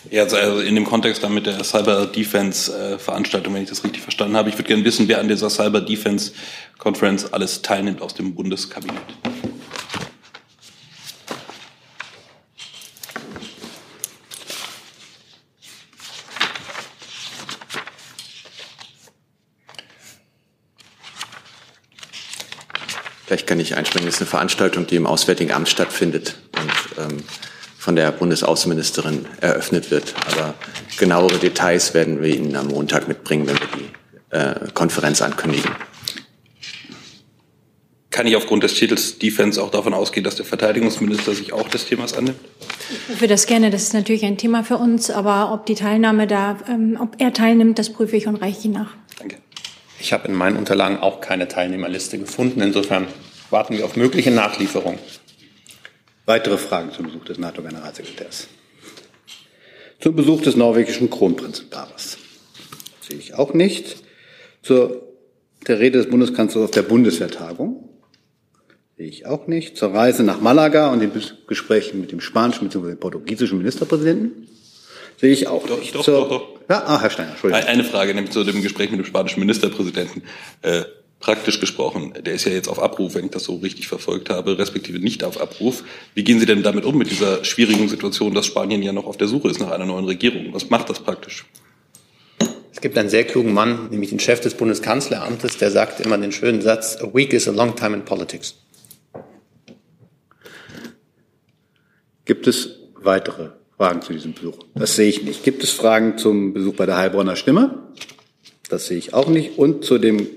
[0.09, 4.01] Ja, also in dem Kontext dann mit der Cyber Defense Veranstaltung, wenn ich das richtig
[4.01, 4.47] verstanden habe.
[4.47, 6.31] Ich würde gerne wissen, wer an dieser Cyber Defense
[6.77, 9.01] Conference alles teilnimmt aus dem Bundeskabinett.
[23.25, 24.05] Vielleicht kann ich einspringen.
[24.05, 27.23] Das ist eine Veranstaltung, die im Auswärtigen Amt stattfindet und ähm,
[27.85, 30.15] von der Bundesaußenministerin eröffnet wird.
[30.31, 30.55] Aber
[30.97, 35.69] genauere Details werden wir Ihnen am Montag mitbringen, wenn wir die äh, Konferenz ankündigen.
[38.09, 41.85] Kann ich aufgrund des Titels Defense auch davon ausgehen, dass der Verteidigungsminister sich auch des
[41.85, 42.39] Themas annimmt?
[42.89, 43.69] Ich prüfe das gerne.
[43.69, 45.11] Das ist natürlich ein Thema für uns.
[45.11, 48.71] Aber ob die Teilnahme da, ähm, ob er teilnimmt, das prüfe ich und reiche ihn
[48.71, 48.95] nach.
[49.19, 49.37] Danke.
[49.99, 52.61] Ich habe in meinen Unterlagen auch keine Teilnehmerliste gefunden.
[52.61, 53.05] Insofern
[53.51, 54.97] warten wir auf mögliche Nachlieferungen.
[56.25, 58.47] Weitere Fragen zum Besuch des NATO-Generalsekretärs?
[59.99, 62.17] Zum Besuch des norwegischen Kronprinzenpaares?
[63.01, 63.97] Sehe ich auch nicht.
[64.63, 65.03] Zur
[65.67, 67.89] der Rede des Bundeskanzlers auf der Bundeswehrtagung?
[68.97, 69.77] Sehe ich auch nicht.
[69.77, 71.11] Zur Reise nach Malaga und den
[71.47, 72.95] Gesprächen mit dem spanischen bzw.
[72.95, 74.47] portugiesischen Ministerpräsidenten?
[75.17, 75.93] Sehe ich auch doch, nicht.
[75.93, 76.69] Doch, Zur, doch, doch.
[76.69, 77.67] Ja, ah, Herr Steiner, Entschuldigung.
[77.67, 80.23] Eine Frage, nämlich zu dem Gespräch mit dem spanischen Ministerpräsidenten.
[80.61, 80.83] Äh,
[81.25, 84.59] praktisch gesprochen, der ist ja jetzt auf Abruf, wenn ich das so richtig verfolgt habe,
[84.59, 85.83] respektive nicht auf Abruf.
[86.13, 89.17] Wie gehen Sie denn damit um, mit dieser schwierigen Situation, dass Spanien ja noch auf
[89.17, 90.53] der Suche ist nach einer neuen Regierung?
[90.53, 91.45] Was macht das praktisch?
[92.71, 96.31] Es gibt einen sehr klugen Mann, nämlich den Chef des Bundeskanzleramtes, der sagt immer den
[96.31, 98.57] schönen Satz, a week is a long time in politics.
[102.25, 104.59] Gibt es weitere Fragen zu diesem Besuch?
[104.75, 105.43] Das sehe ich nicht.
[105.43, 107.79] Gibt es Fragen zum Besuch bei der Heilbronner Stimme?
[108.69, 109.57] Das sehe ich auch nicht.
[109.57, 110.27] Und zu dem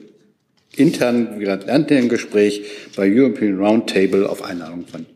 [0.78, 2.62] internen, internen Gespräch
[2.96, 5.06] bei European Roundtable auf Einladung von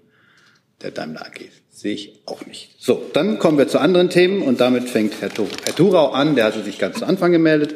[0.82, 1.48] der Daimler AG.
[1.70, 2.76] Sehe ich auch nicht.
[2.78, 5.30] So, dann kommen wir zu anderen Themen und damit fängt Herr,
[5.64, 6.36] Herr Thurau an.
[6.36, 7.74] Der hatte sich ganz zu Anfang gemeldet.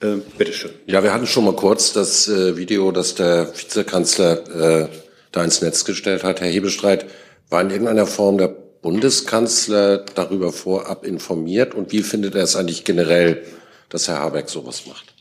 [0.00, 0.70] Äh, Bitte schön.
[0.86, 4.88] Ja, wir hatten schon mal kurz das äh, Video, das der Vizekanzler äh,
[5.32, 6.40] da ins Netz gestellt hat.
[6.40, 7.06] Herr Hebestreit,
[7.50, 11.74] war in irgendeiner Form der Bundeskanzler darüber vorab informiert?
[11.74, 13.44] Und wie findet er es eigentlich generell,
[13.90, 15.12] dass Herr Habeck sowas macht?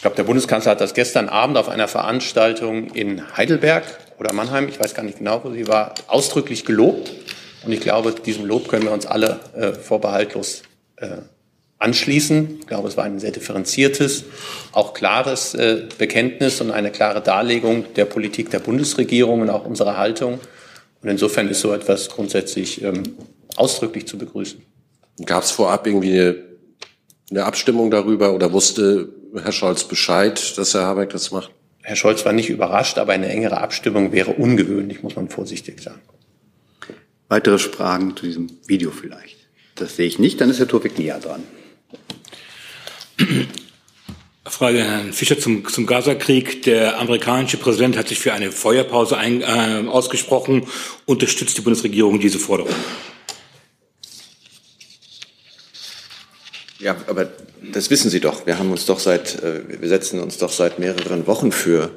[0.00, 3.84] Ich glaube, der Bundeskanzler hat das gestern Abend auf einer Veranstaltung in Heidelberg
[4.18, 7.12] oder Mannheim, ich weiß gar nicht genau, wo sie war, ausdrücklich gelobt.
[7.66, 10.62] Und ich glaube, diesem Lob können wir uns alle äh, vorbehaltlos
[10.96, 11.18] äh,
[11.78, 12.60] anschließen.
[12.60, 14.24] Ich glaube, es war ein sehr differenziertes,
[14.72, 19.98] auch klares äh, Bekenntnis und eine klare Darlegung der Politik der Bundesregierung und auch unserer
[19.98, 20.40] Haltung.
[21.02, 23.02] Und insofern ist so etwas grundsätzlich ähm,
[23.56, 24.62] ausdrücklich zu begrüßen.
[25.26, 26.49] Gab es vorab irgendwie eine,
[27.30, 31.50] eine Abstimmung darüber oder wusste Herr Scholz Bescheid, dass Herr Habeck das macht?
[31.82, 36.00] Herr Scholz war nicht überrascht, aber eine engere Abstimmung wäre ungewöhnlich, muss man vorsichtig sagen.
[37.28, 39.36] Weitere Fragen zu diesem Video vielleicht?
[39.76, 40.40] Das sehe ich nicht.
[40.40, 41.42] Dann ist Herr Turwig näher dran.
[44.44, 46.62] Frage Herrn Fischer zum, zum Gaza-Krieg.
[46.64, 50.66] Der amerikanische Präsident hat sich für eine Feuerpause ein, äh, ausgesprochen.
[51.06, 52.74] Unterstützt die Bundesregierung diese Forderung?
[56.80, 57.28] Ja, aber
[57.72, 58.46] das wissen Sie doch.
[58.46, 61.90] Wir haben uns doch seit, äh, wir setzen uns doch seit mehreren Wochen für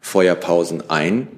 [0.00, 1.28] Feuerpausen ein.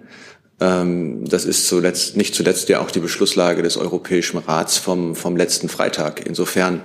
[0.61, 5.37] Ähm, das ist zuletzt, nicht zuletzt ja auch die Beschlusslage des Europäischen Rats vom, vom
[5.37, 6.24] letzten Freitag.
[6.24, 6.83] Insofern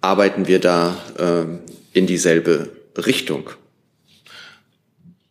[0.00, 1.60] arbeiten wir da ähm,
[1.92, 3.50] in dieselbe Richtung.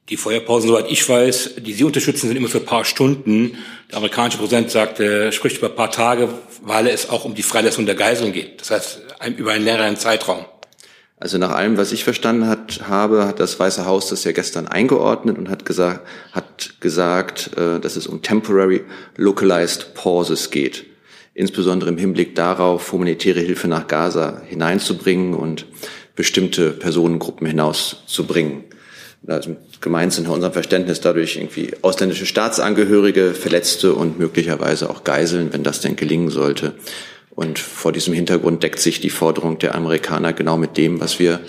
[0.08, 3.58] Die Feuerpausen, soweit ich weiß, die Sie unterstützen, sind immer für ein paar Stunden.
[3.90, 6.30] Der amerikanische Präsident sagt, er spricht über ein paar Tage,
[6.62, 8.62] weil es auch um die Freilassung der Geiseln geht.
[8.62, 9.02] Das heißt,
[9.38, 10.46] über einen längeren Zeitraum.
[11.22, 14.68] Also nach allem, was ich verstanden hat, habe, hat das Weiße Haus das ja gestern
[14.68, 18.84] eingeordnet und hat gesagt, hat gesagt, äh, dass es um temporary
[19.18, 20.86] localized pauses geht.
[21.36, 25.68] Insbesondere im Hinblick darauf, humanitäre Hilfe nach Gaza hineinzubringen und
[26.16, 28.64] bestimmte Personengruppen hinauszubringen.
[29.28, 35.54] Also gemeint sind nach unserem Verständnis dadurch irgendwie ausländische Staatsangehörige, Verletzte und möglicherweise auch Geiseln,
[35.54, 36.74] wenn das denn gelingen sollte.
[37.32, 41.40] Und vor diesem Hintergrund deckt sich die Forderung der Amerikaner genau mit dem, was wir,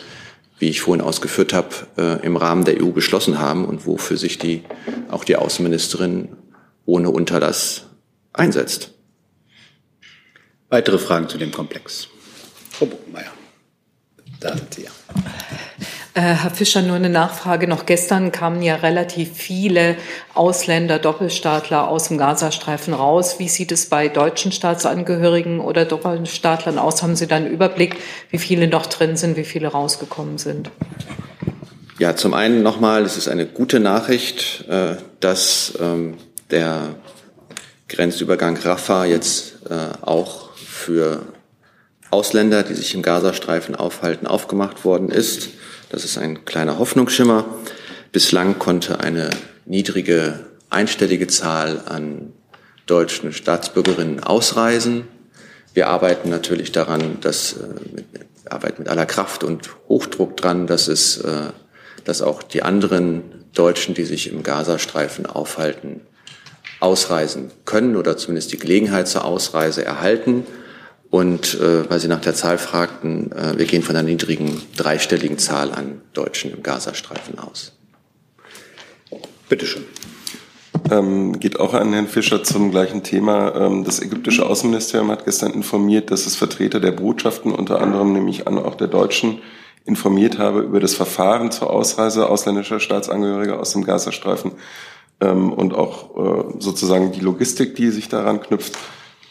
[0.58, 1.68] wie ich vorhin ausgeführt habe,
[1.98, 4.62] äh, im Rahmen der EU beschlossen haben und wofür sich die,
[5.10, 6.36] auch die Außenministerin
[6.86, 7.86] ohne Unterlass
[8.32, 8.92] einsetzt.
[10.68, 12.08] Weitere Fragen zu dem Komplex?
[12.70, 13.32] Frau Buchenmeier.
[14.40, 14.90] Da sind Sie ja.
[16.14, 17.66] Äh, Herr Fischer, nur eine Nachfrage.
[17.66, 19.96] Noch gestern kamen ja relativ viele
[20.34, 23.38] Ausländer, Doppelstaatler aus dem Gazastreifen raus.
[23.38, 27.02] Wie sieht es bei deutschen Staatsangehörigen oder Doppelstaatlern aus?
[27.02, 27.96] Haben Sie da einen Überblick,
[28.28, 30.70] wie viele noch drin sind, wie viele rausgekommen sind?
[31.98, 36.18] Ja, zum einen nochmal, es ist eine gute Nachricht, äh, dass ähm,
[36.50, 36.96] der
[37.88, 41.22] Grenzübergang Rafah jetzt äh, auch für
[42.10, 45.48] Ausländer, die sich im Gazastreifen aufhalten, aufgemacht worden ist.
[45.92, 47.44] Das ist ein kleiner Hoffnungsschimmer.
[48.12, 49.28] Bislang konnte eine
[49.66, 52.32] niedrige einstellige Zahl an
[52.86, 55.06] deutschen Staatsbürgerinnen ausreisen.
[55.74, 58.06] Wir arbeiten natürlich daran, dass äh, mit,
[58.50, 61.50] arbeiten mit aller Kraft und Hochdruck dran, dass es, äh,
[62.04, 66.00] dass auch die anderen Deutschen, die sich im Gazastreifen aufhalten,
[66.80, 70.46] ausreisen können oder zumindest die Gelegenheit zur Ausreise erhalten.
[71.12, 75.36] Und äh, weil Sie nach der Zahl fragten, äh, wir gehen von einer niedrigen dreistelligen
[75.36, 77.72] Zahl an Deutschen im Gazastreifen aus.
[79.46, 79.84] Bitte schön.
[80.90, 83.54] Ähm, geht auch an Herrn Fischer zum gleichen Thema.
[83.54, 88.46] Ähm, das ägyptische Außenministerium hat gestern informiert, dass es Vertreter der Botschaften, unter anderem nämlich
[88.46, 89.42] an auch der deutschen,
[89.84, 94.52] informiert habe über das Verfahren zur Ausreise ausländischer Staatsangehöriger aus dem Gazastreifen
[95.20, 98.78] ähm, und auch äh, sozusagen die Logistik, die sich daran knüpft.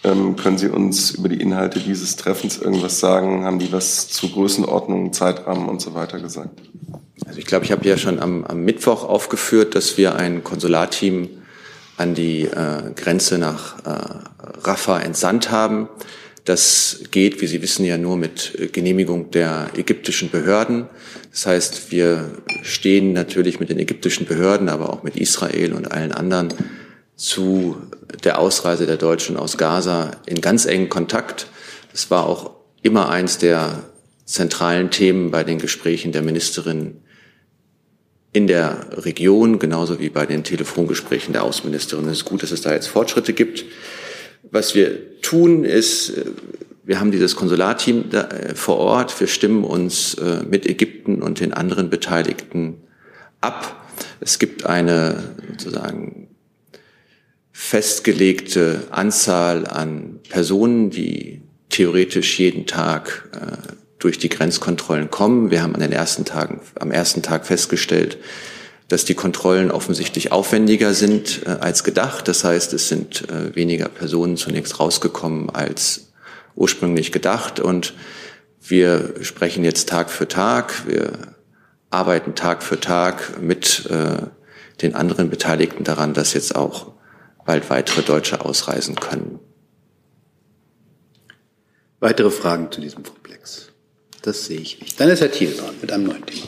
[0.03, 3.43] Ähm, können Sie uns über die Inhalte dieses Treffens irgendwas sagen?
[3.43, 6.59] Haben die was zu Größenordnungen, Zeitrahmen und so weiter gesagt?
[7.25, 11.29] Also ich glaube, ich habe ja schon am, am Mittwoch aufgeführt, dass wir ein Konsularteam
[11.97, 15.87] an die äh, Grenze nach äh, Rafah entsandt haben.
[16.45, 20.87] Das geht, wie Sie wissen, ja nur mit äh, Genehmigung der ägyptischen Behörden.
[21.29, 22.31] Das heißt, wir
[22.63, 26.53] stehen natürlich mit den ägyptischen Behörden, aber auch mit Israel und allen anderen
[27.21, 27.77] zu
[28.23, 31.45] der Ausreise der Deutschen aus Gaza in ganz engen Kontakt.
[31.93, 33.83] Es war auch immer eins der
[34.25, 37.01] zentralen Themen bei den Gesprächen der Ministerin
[38.33, 42.07] in der Region, genauso wie bei den Telefongesprächen der Außenministerin.
[42.07, 43.65] Es ist gut, dass es da jetzt Fortschritte gibt.
[44.49, 46.13] Was wir tun, ist,
[46.83, 49.19] wir haben dieses Konsularteam äh, vor Ort.
[49.19, 52.81] Wir stimmen uns äh, mit Ägypten und den anderen Beteiligten
[53.41, 53.85] ab.
[54.21, 56.30] Es gibt eine sozusagen
[57.51, 65.51] festgelegte Anzahl an Personen, die theoretisch jeden Tag äh, durch die Grenzkontrollen kommen.
[65.51, 68.17] Wir haben an den ersten Tagen, am ersten Tag festgestellt,
[68.87, 72.27] dass die Kontrollen offensichtlich aufwendiger sind äh, als gedacht.
[72.27, 76.11] Das heißt, es sind äh, weniger Personen zunächst rausgekommen als
[76.55, 77.59] ursprünglich gedacht.
[77.59, 77.93] Und
[78.61, 80.87] wir sprechen jetzt Tag für Tag.
[80.87, 81.13] Wir
[81.89, 84.23] arbeiten Tag für Tag mit äh,
[84.81, 86.93] den anderen Beteiligten daran, dass jetzt auch
[87.51, 89.37] bald weitere Deutsche ausreisen können.
[91.99, 93.73] Weitere Fragen zu diesem Komplex?
[94.21, 94.97] Das sehe ich nicht.
[94.97, 96.47] Dann ist Herr Thiel dran mit einem neuen Thema.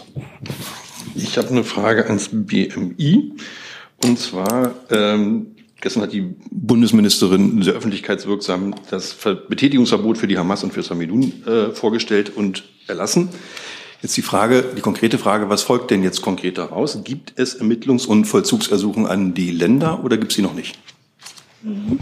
[1.13, 3.33] Ich habe eine Frage ans BMI.
[4.01, 5.47] Und zwar, ähm,
[5.81, 9.13] gestern hat die Bundesministerin sehr öffentlichkeitswirksam das
[9.49, 13.27] Betätigungsverbot für die Hamas und für Samidun äh, vorgestellt und erlassen.
[14.01, 17.03] Jetzt die Frage, die konkrete Frage, was folgt denn jetzt konkret daraus?
[17.03, 20.77] Gibt es Ermittlungs- und Vollzugsersuchen an die Länder oder gibt es sie noch nicht?
[21.63, 21.99] Mhm.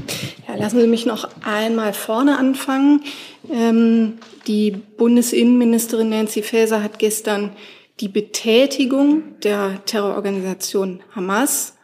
[0.48, 3.04] Ja, lassen Sie mich noch einmal vorne anfangen.
[3.50, 7.52] Ähm, die Bundesinnenministerin Nancy Faeser hat gestern
[8.00, 11.76] die Betätigung der Terrororganisation Hamas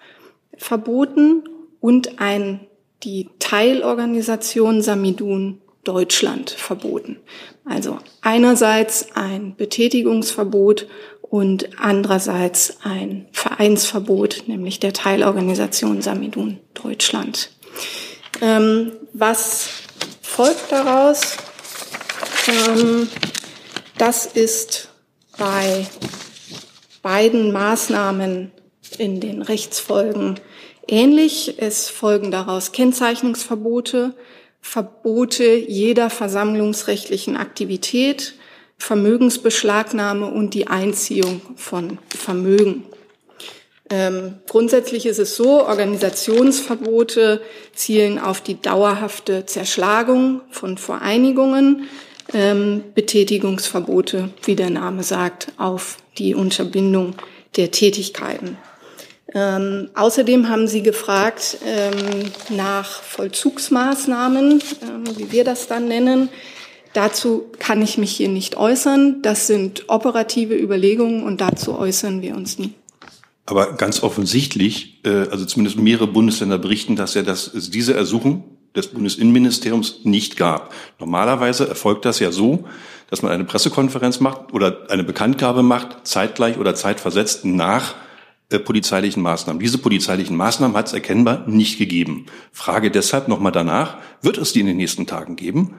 [0.58, 1.44] verboten
[1.80, 2.62] und ein,
[3.04, 7.18] die Teilorganisation Samidun Deutschland verboten.
[7.64, 10.88] Also einerseits ein Betätigungsverbot
[11.22, 17.52] und andererseits ein Vereinsverbot, nämlich der Teilorganisation Samidun Deutschland.
[18.42, 19.70] Ähm, was
[20.22, 21.38] folgt daraus?
[22.48, 23.10] Ähm,
[23.98, 24.90] das ist
[25.38, 25.88] bei
[27.02, 28.52] beiden Maßnahmen
[28.98, 30.40] in den Rechtsfolgen
[30.88, 31.56] ähnlich.
[31.58, 34.14] Es folgen daraus Kennzeichnungsverbote,
[34.62, 38.34] Verbote jeder versammlungsrechtlichen Aktivität,
[38.78, 42.84] Vermögensbeschlagnahme und die Einziehung von Vermögen.
[43.90, 47.42] Ähm, grundsätzlich ist es so, Organisationsverbote
[47.74, 51.88] zielen auf die dauerhafte Zerschlagung von Vereinigungen,
[52.34, 57.16] ähm, Betätigungsverbote, wie der Name sagt, auf die Unterbindung
[57.56, 58.58] der Tätigkeiten.
[59.34, 64.52] Ähm, außerdem haben Sie gefragt ähm, nach Vollzugsmaßnahmen,
[64.82, 66.30] ähm, wie wir das dann nennen.
[66.94, 69.22] Dazu kann ich mich hier nicht äußern.
[69.22, 72.74] Das sind operative Überlegungen und dazu äußern wir uns nie.
[73.48, 78.44] Aber ganz offensichtlich, äh, also zumindest mehrere Bundesländer berichten, dass ja das, diese Ersuchung
[78.76, 80.74] des Bundesinnenministeriums nicht gab.
[81.00, 82.66] Normalerweise erfolgt das ja so,
[83.10, 87.96] dass man eine Pressekonferenz macht oder eine Bekanntgabe macht, zeitgleich oder zeitversetzt nach
[88.50, 89.62] äh, polizeilichen Maßnahmen.
[89.62, 92.26] Diese polizeilichen Maßnahmen hat es erkennbar nicht gegeben.
[92.52, 95.76] Frage deshalb nochmal danach, wird es die in den nächsten Tagen geben?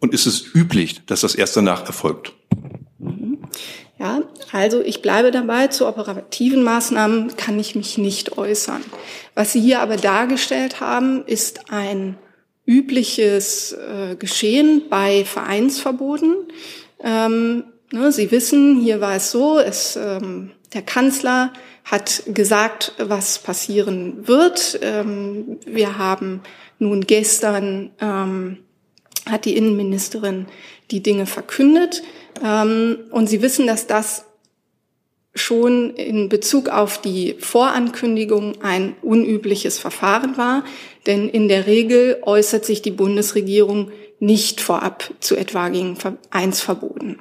[0.00, 2.32] Und ist es üblich, dass das erst danach erfolgt?
[4.02, 8.82] Ja, also ich bleibe dabei, zu operativen Maßnahmen kann ich mich nicht äußern.
[9.36, 12.18] Was Sie hier aber dargestellt haben, ist ein
[12.66, 16.34] übliches äh, Geschehen bei Vereinsverboten.
[17.00, 21.52] Ähm, ne, Sie wissen, hier war es so, es, ähm, der Kanzler
[21.84, 24.80] hat gesagt, was passieren wird.
[24.82, 26.40] Ähm, wir haben
[26.80, 28.58] nun gestern, ähm,
[29.30, 30.46] hat die Innenministerin
[30.90, 32.02] die Dinge verkündet.
[32.42, 34.24] Ähm, und Sie wissen, dass das
[35.34, 40.64] schon in Bezug auf die Vorankündigung ein unübliches Verfahren war,
[41.06, 47.18] denn in der Regel äußert sich die Bundesregierung nicht vorab zu etwaigen Vereinsverboten.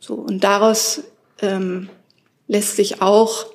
[0.00, 1.04] So, und daraus
[1.40, 1.88] ähm,
[2.48, 3.46] lässt sich auch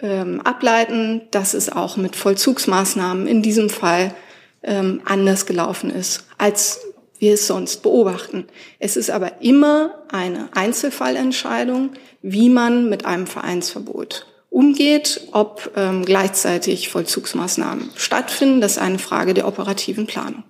[0.00, 4.14] ähm, ableiten, dass es auch mit Vollzugsmaßnahmen in diesem Fall
[4.62, 6.80] ähm, anders gelaufen ist, als
[7.22, 8.48] wir es sonst beobachten.
[8.80, 16.88] Es ist aber immer eine Einzelfallentscheidung, wie man mit einem Vereinsverbot umgeht, ob ähm, gleichzeitig
[16.88, 18.60] Vollzugsmaßnahmen stattfinden.
[18.60, 20.42] Das ist eine Frage der operativen Planung.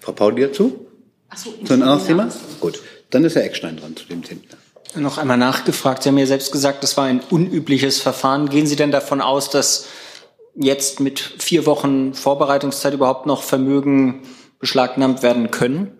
[0.00, 0.86] Frau Pauli dazu?
[1.28, 2.28] Ach so, Zu einem anderen Thema?
[2.58, 2.80] Gut,
[3.10, 4.40] dann ist Herr Eckstein dran zu dem Thema.
[4.94, 6.02] Noch einmal nachgefragt.
[6.02, 8.48] Sie haben ja selbst gesagt, das war ein unübliches Verfahren.
[8.48, 9.86] Gehen Sie denn davon aus, dass
[10.54, 14.22] jetzt mit vier Wochen Vorbereitungszeit überhaupt noch Vermögen
[14.62, 15.90] beschlagnahmt werden können?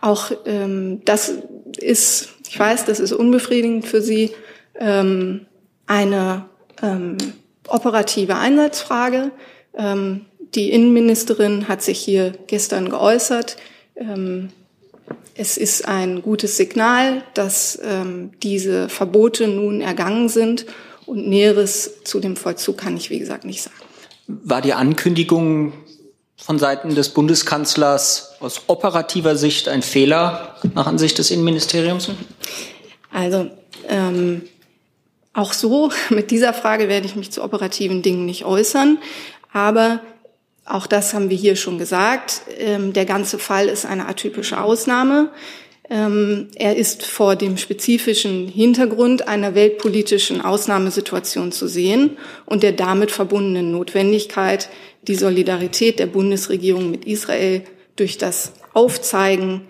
[0.00, 1.32] Auch ähm, das
[1.78, 4.32] ist, ich weiß, das ist unbefriedigend für Sie,
[4.80, 5.46] ähm,
[5.86, 6.46] eine
[6.82, 7.18] ähm,
[7.68, 9.30] operative Einsatzfrage.
[9.76, 13.56] Ähm, die Innenministerin hat sich hier gestern geäußert.
[13.94, 14.48] Ähm,
[15.34, 20.64] es ist ein gutes Signal, dass ähm, diese Verbote nun ergangen sind
[21.04, 23.76] und Näheres zu dem Vollzug kann ich, wie gesagt, nicht sagen.
[24.26, 25.74] War die Ankündigung
[26.36, 32.10] von Seiten des Bundeskanzlers aus operativer Sicht ein Fehler nach Ansicht des Innenministeriums?
[33.12, 33.50] Also
[33.88, 34.42] ähm,
[35.32, 38.98] auch so mit dieser Frage werde ich mich zu operativen Dingen nicht äußern.
[39.52, 40.00] Aber
[40.64, 42.42] auch das haben wir hier schon gesagt.
[42.58, 45.30] Ähm, der ganze Fall ist eine atypische Ausnahme.
[45.88, 53.12] Ähm, er ist vor dem spezifischen Hintergrund einer weltpolitischen Ausnahmesituation zu sehen und der damit
[53.12, 54.68] verbundenen Notwendigkeit,
[55.06, 57.62] die Solidarität der Bundesregierung mit Israel
[57.94, 59.62] durch das Aufzeigen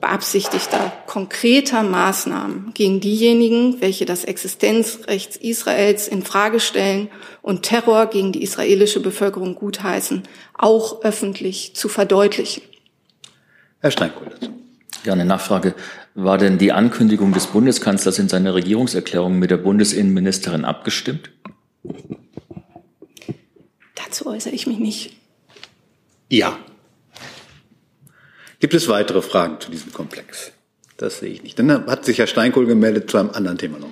[0.00, 7.08] beabsichtigter konkreter Maßnahmen gegen diejenigen, welche das Existenzrecht Israels in Frage stellen
[7.42, 10.22] und Terror gegen die israelische Bevölkerung gutheißen,
[10.54, 12.62] auch öffentlich zu verdeutlichen.
[13.80, 14.65] Herr Steinkohl dazu.
[15.04, 15.74] Ja, eine Nachfrage.
[16.14, 21.30] War denn die Ankündigung des Bundeskanzlers in seiner Regierungserklärung mit der Bundesinnenministerin abgestimmt?
[23.94, 25.16] Dazu äußere ich mich nicht.
[26.28, 26.58] Ja.
[28.58, 30.52] Gibt es weitere Fragen zu diesem Komplex?
[30.96, 31.58] Das sehe ich nicht.
[31.58, 33.90] Dann hat sich Herr Steinkohl gemeldet zu einem anderen Thema noch.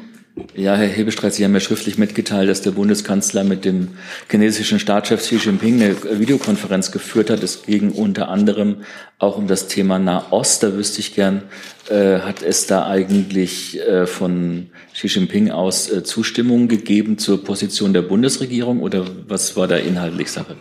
[0.56, 3.90] Ja, Herr Hebestreit, Sie haben ja schriftlich mitgeteilt, dass der Bundeskanzler mit dem
[4.28, 7.44] chinesischen Staatschef Xi Jinping eine Videokonferenz geführt hat.
[7.44, 8.78] Es ging unter anderem
[9.20, 10.64] auch um das Thema Nahost.
[10.64, 11.42] Da wüsste ich gern,
[11.88, 17.92] äh, hat es da eigentlich äh, von Xi Jinping aus äh, Zustimmung gegeben zur Position
[17.92, 20.56] der Bundesregierung oder was war da inhaltlich Sache?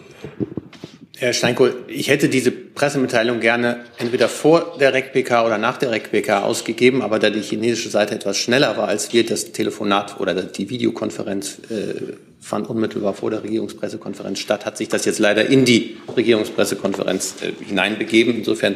[1.23, 6.43] Herr Steinkohl, ich hätte diese Pressemitteilung gerne entweder vor der REC-PK oder nach der REC-PK
[6.43, 10.69] ausgegeben, aber da die chinesische Seite etwas schneller war als wir, das Telefonat oder die
[10.69, 15.95] Videokonferenz äh, fand unmittelbar vor der Regierungspressekonferenz statt, hat sich das jetzt leider in die
[16.13, 18.35] Regierungspressekonferenz äh, hineinbegeben.
[18.35, 18.75] Insofern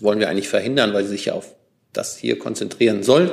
[0.00, 1.54] wollen wir eigentlich verhindern, weil sie sich ja auf
[1.92, 3.30] das hier konzentrieren soll.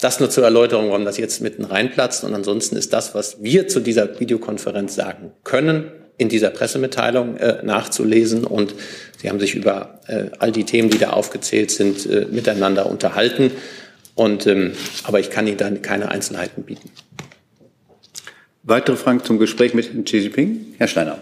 [0.00, 2.24] Das nur zur Erläuterung, warum das jetzt mitten reinplatzt.
[2.24, 7.62] Und ansonsten ist das, was wir zu dieser Videokonferenz sagen können, in dieser Pressemitteilung äh,
[7.62, 8.44] nachzulesen.
[8.44, 8.74] Und
[9.20, 13.50] Sie haben sich über äh, all die Themen, die da aufgezählt sind, äh, miteinander unterhalten.
[14.14, 16.90] Und, ähm, aber ich kann Ihnen da keine Einzelheiten bieten.
[18.62, 20.74] Weitere Fragen zum Gespräch mit Xi Jinping?
[20.78, 21.18] Herr Steiner.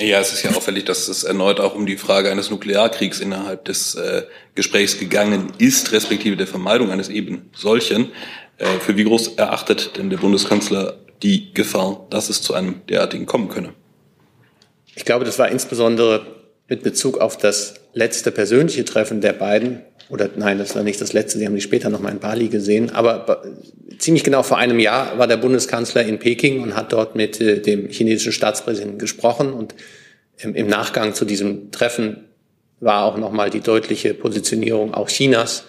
[0.00, 3.64] Ja, es ist ja auffällig, dass es erneut auch um die Frage eines Nuklearkriegs innerhalb
[3.66, 4.22] des äh,
[4.54, 8.10] Gesprächs gegangen ist, respektive der Vermeidung eines eben solchen.
[8.58, 13.26] Äh, für wie groß erachtet denn der Bundeskanzler die Gefahr, dass es zu einem derartigen
[13.26, 13.74] kommen könne?
[14.94, 16.26] Ich glaube, das war insbesondere
[16.68, 21.12] mit Bezug auf das letzte persönliche Treffen der beiden, oder nein, das war nicht das
[21.12, 23.42] letzte, Sie haben die später noch mal in Bali gesehen, aber
[23.98, 27.60] ziemlich genau vor einem Jahr war der Bundeskanzler in Peking und hat dort mit äh,
[27.60, 29.52] dem chinesischen Staatspräsidenten gesprochen.
[29.52, 29.74] Und
[30.42, 32.24] im Nachgang zu diesem Treffen
[32.80, 35.64] war auch nochmal die deutliche Positionierung auch Chinas,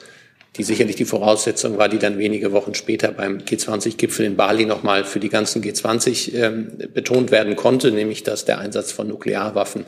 [0.55, 5.03] die sicherlich die Voraussetzung war, die dann wenige Wochen später beim G20-Gipfel in Bali nochmal
[5.03, 9.85] für die ganzen G20 ähm, betont werden konnte, nämlich dass der Einsatz von Nuklearwaffen,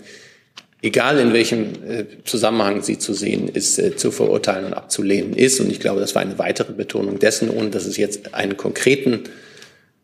[0.81, 5.59] egal in welchem äh, Zusammenhang sie zu sehen ist, äh, zu verurteilen und abzulehnen ist.
[5.59, 9.23] Und ich glaube, das war eine weitere Betonung dessen, ohne dass es jetzt einen konkreten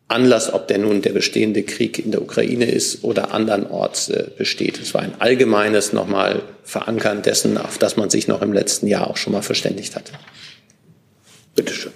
[0.06, 4.80] Anlass, ob der nun der bestehende Krieg in der Ukraine ist oder andernorts äh, besteht.
[4.80, 9.08] Es war ein allgemeines nochmal Verankern dessen, auf das man sich noch im letzten Jahr
[9.08, 10.12] auch schon mal verständigt hatte.
[11.64, 11.92] Bitte schön.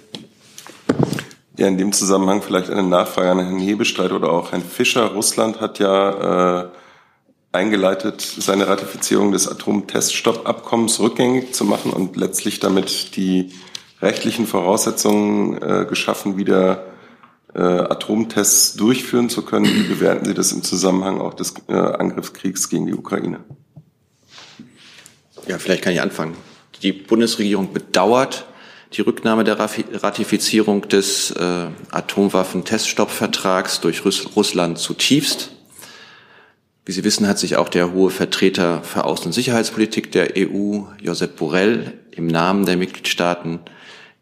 [1.57, 5.07] Ja, in dem Zusammenhang vielleicht eine Nachfrage an Herrn Hebestreit oder auch Herrn Fischer.
[5.07, 6.69] Russland hat ja äh,
[7.51, 13.51] eingeleitet, seine Ratifizierung des Atomteststoppabkommens rückgängig zu machen und letztlich damit die
[14.01, 16.85] rechtlichen Voraussetzungen äh, geschaffen, wieder
[17.53, 19.65] äh, Atomtests durchführen zu können.
[19.65, 23.41] Wie bewerten Sie das im Zusammenhang auch des äh, Angriffskriegs gegen die Ukraine?
[25.45, 26.37] Ja, vielleicht kann ich anfangen.
[26.83, 28.45] Die Bundesregierung bedauert
[28.93, 35.51] die Rücknahme der Ratifizierung des äh, Atomwaffenteststoppvertrags durch Russ Russland zutiefst.
[36.85, 40.83] Wie Sie wissen, hat sich auch der hohe Vertreter für Außen- und Sicherheitspolitik der EU,
[41.01, 43.59] Josep Borrell, im Namen der Mitgliedstaaten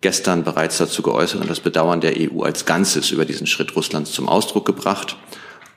[0.01, 4.11] gestern bereits dazu geäußert und das Bedauern der EU als Ganzes über diesen Schritt Russlands
[4.11, 5.15] zum Ausdruck gebracht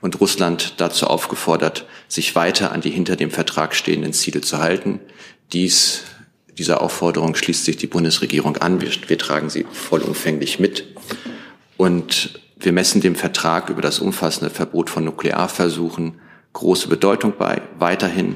[0.01, 4.99] und Russland dazu aufgefordert, sich weiter an die hinter dem Vertrag stehenden Ziele zu halten.
[5.53, 6.03] Dies,
[6.59, 8.81] dieser Aufforderung schließt sich die Bundesregierung an.
[8.81, 10.85] Wir, wir tragen sie vollumfänglich mit.
[11.77, 16.19] Und wir messen dem Vertrag über das umfassende Verbot von Nuklearversuchen
[16.53, 18.35] große Bedeutung bei, weiterhin,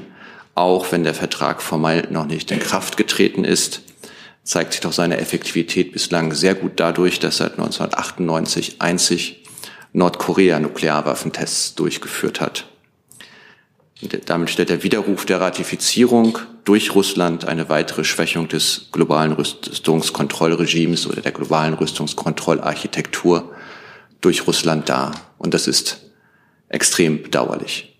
[0.54, 3.82] auch wenn der Vertrag formal noch nicht in Kraft getreten ist
[4.44, 9.42] zeigt sich doch seine Effektivität bislang sehr gut dadurch, dass seit 1998 einzig
[9.92, 12.66] Nordkorea Nuklearwaffentests durchgeführt hat.
[14.26, 21.20] Damit stellt der Widerruf der Ratifizierung durch Russland eine weitere Schwächung des globalen Rüstungskontrollregimes oder
[21.20, 23.52] der globalen Rüstungskontrollarchitektur
[24.20, 25.12] durch Russland dar.
[25.38, 26.10] Und das ist
[26.68, 27.94] extrem bedauerlich.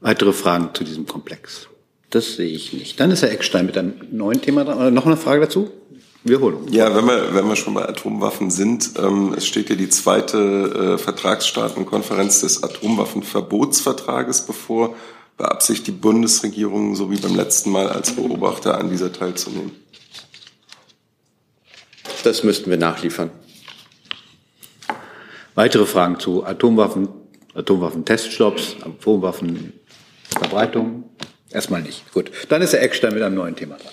[0.00, 1.68] Weitere Fragen zu diesem Komplex?
[2.10, 3.00] Das sehe ich nicht.
[3.00, 4.78] Dann ist Herr Eckstein mit einem neuen Thema dran.
[4.78, 5.70] Oder noch eine Frage dazu?
[6.24, 6.68] Wiederholung.
[6.70, 10.94] Ja, wenn wir, wenn wir schon bei Atomwaffen sind, ähm, es steht ja die zweite
[10.94, 14.94] äh, Vertragsstaatenkonferenz des Atomwaffenverbotsvertrages bevor.
[15.36, 19.72] Beabsichtigt die Bundesregierung, so wie beim letzten Mal, als Beobachter an dieser teilzunehmen?
[22.24, 23.30] Das müssten wir nachliefern.
[25.54, 27.08] Weitere Fragen zu Atomwaffen,
[27.54, 31.04] Atomwaffenteststopps, Atomwaffenverbreitung?
[31.50, 32.10] Erstmal nicht.
[32.12, 32.30] Gut.
[32.48, 33.92] Dann ist Herr Eckstein mit einem neuen Thema dran.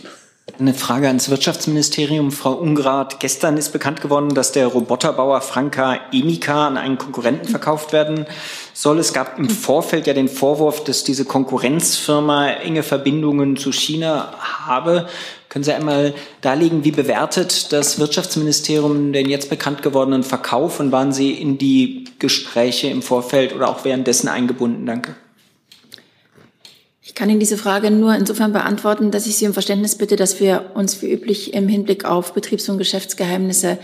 [0.59, 2.33] Eine Frage ans Wirtschaftsministerium.
[2.33, 7.93] Frau Ungrad, gestern ist bekannt geworden, dass der Roboterbauer Franka Emika an einen Konkurrenten verkauft
[7.93, 8.25] werden
[8.73, 8.99] soll.
[8.99, 14.33] Es gab im Vorfeld ja den Vorwurf, dass diese Konkurrenzfirma enge Verbindungen zu China
[14.65, 15.07] habe.
[15.47, 21.13] Können Sie einmal darlegen, wie bewertet das Wirtschaftsministerium den jetzt bekannt gewordenen Verkauf und waren
[21.13, 24.85] Sie in die Gespräche im Vorfeld oder auch währenddessen eingebunden?
[24.85, 25.15] Danke.
[27.09, 30.39] Ich kann Ihnen diese Frage nur insofern beantworten, dass ich Sie um Verständnis bitte, dass
[30.39, 33.79] wir uns wie üblich im Hinblick auf Betriebs- und Geschäftsgeheimnisse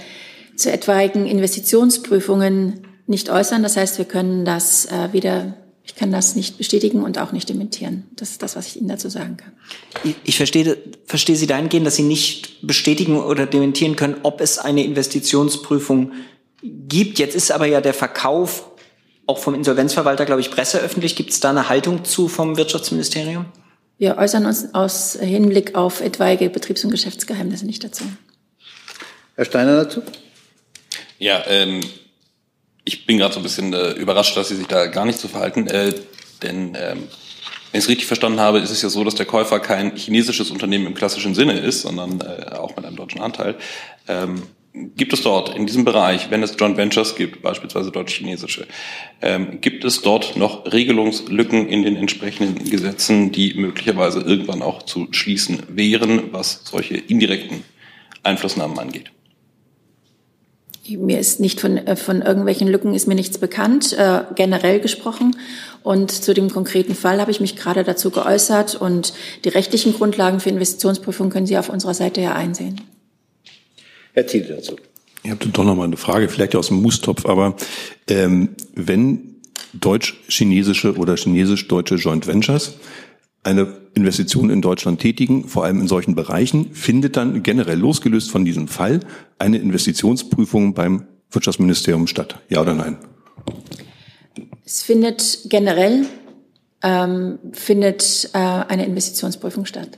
[0.55, 3.63] zu etwaigen Investitionsprüfungen nicht äußern.
[3.63, 7.49] Das heißt, wir können das äh, weder ich kann das nicht bestätigen und auch nicht
[7.49, 8.05] dementieren.
[8.15, 9.53] Das ist das, was ich Ihnen dazu sagen kann.
[10.23, 14.83] Ich, verstehe, verstehe Sie dahingehend, dass Sie nicht bestätigen oder dementieren können, ob es eine
[14.83, 16.11] Investitionsprüfung
[16.61, 17.17] gibt.
[17.17, 18.71] Jetzt ist aber ja der Verkauf
[19.27, 21.15] auch vom Insolvenzverwalter, glaube ich, presseöffentlich.
[21.15, 23.45] Gibt es da eine Haltung zu vom Wirtschaftsministerium?
[23.97, 28.03] Wir äußern uns aus Hinblick auf etwaige Betriebs- und Geschäftsgeheimnisse nicht dazu.
[29.35, 30.01] Herr Steiner dazu?
[31.17, 31.81] Ja, ähm,
[32.83, 35.27] ich bin gerade so ein bisschen äh, überrascht, dass Sie sich da gar nicht so
[35.27, 35.93] verhalten, äh,
[36.43, 37.07] denn ähm,
[37.71, 40.51] wenn ich es richtig verstanden habe, ist es ja so, dass der Käufer kein chinesisches
[40.51, 43.55] Unternehmen im klassischen Sinne ist, sondern äh, auch mit einem deutschen Anteil.
[44.07, 44.43] Ähm,
[44.97, 48.67] Gibt es dort in diesem Bereich, wenn es Joint Ventures gibt, beispielsweise deutsch-chinesische,
[49.21, 55.07] ähm, gibt es dort noch Regelungslücken in den entsprechenden Gesetzen, die möglicherweise irgendwann auch zu
[55.11, 57.63] schließen wären, was solche indirekten
[58.23, 59.11] Einflussnahmen angeht?
[60.87, 65.35] Mir ist nicht von, äh, von irgendwelchen Lücken ist mir nichts bekannt, äh, generell gesprochen.
[65.83, 69.13] Und zu dem konkreten Fall habe ich mich gerade dazu geäußert und
[69.45, 72.81] die rechtlichen Grundlagen für Investitionsprüfung können Sie auf unserer Seite ja einsehen.
[74.15, 74.77] Herr Thiel dazu.
[75.23, 77.55] Ich habe doch noch mal eine Frage, vielleicht aus dem Mustopf, aber
[78.07, 79.35] ähm, wenn
[79.73, 82.75] deutsch-chinesische oder chinesisch-deutsche Joint Ventures
[83.43, 88.45] eine Investition in Deutschland tätigen, vor allem in solchen Bereichen, findet dann generell losgelöst von
[88.45, 89.01] diesem Fall
[89.37, 92.39] eine Investitionsprüfung beim Wirtschaftsministerium statt?
[92.49, 92.97] Ja oder nein?
[94.63, 96.05] Es findet generell
[96.81, 99.97] ähm, findet äh, eine Investitionsprüfung statt.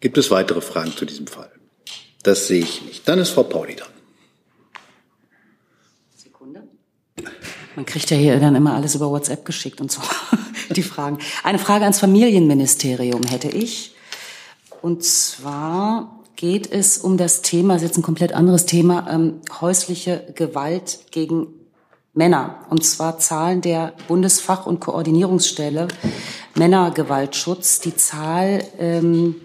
[0.00, 1.50] Gibt es weitere Fragen zu diesem Fall?
[2.22, 3.08] Das sehe ich nicht.
[3.08, 3.88] Dann ist Frau Pauli dran.
[7.76, 10.02] Man kriegt ja hier dann immer alles über WhatsApp geschickt und so,
[10.70, 11.18] die Fragen.
[11.44, 13.94] Eine Frage ans Familienministerium hätte ich.
[14.82, 19.40] Und zwar geht es um das Thema, das ist jetzt ein komplett anderes Thema, ähm,
[19.60, 21.46] häusliche Gewalt gegen
[22.12, 22.66] Männer.
[22.70, 25.88] Und zwar Zahlen der Bundesfach- und Koordinierungsstelle
[26.56, 27.80] Männergewaltschutz.
[27.80, 29.36] Die Zahl ähm,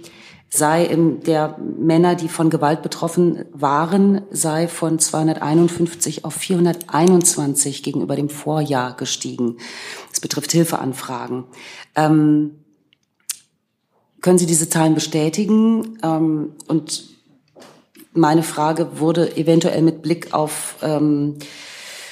[0.49, 8.15] sei im, der Männer, die von Gewalt betroffen waren, sei von 251 auf 421 gegenüber
[8.15, 9.57] dem Vorjahr gestiegen.
[10.11, 11.45] Das betrifft Hilfeanfragen.
[11.95, 12.51] Ähm,
[14.21, 15.99] können Sie diese Zahlen bestätigen?
[16.01, 17.03] Ähm, und
[18.13, 21.37] meine Frage wurde eventuell mit Blick auf ähm,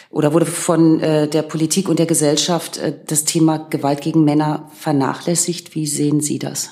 [0.09, 4.69] oder wurde von äh, der Politik und der Gesellschaft äh, das Thema Gewalt gegen Männer
[4.73, 5.73] vernachlässigt.
[5.73, 6.71] Wie sehen Sie das?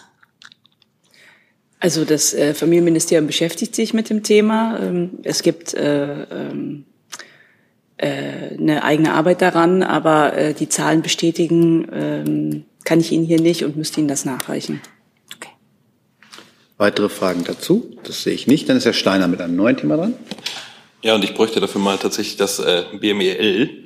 [1.81, 4.79] Also das äh, Familienministerium beschäftigt sich mit dem Thema.
[4.79, 6.85] Ähm, es gibt äh, ähm,
[7.97, 13.41] äh, eine eigene Arbeit daran, aber äh, die Zahlen bestätigen ähm, kann ich Ihnen hier
[13.41, 14.79] nicht und müsste Ihnen das nachreichen.
[16.77, 17.95] Weitere Fragen dazu?
[18.03, 18.67] Das sehe ich nicht.
[18.67, 20.15] Dann ist Herr Steiner mit einem neuen Thema dran.
[21.03, 23.80] Ja, und ich bräuchte dafür mal tatsächlich das äh, BMEL.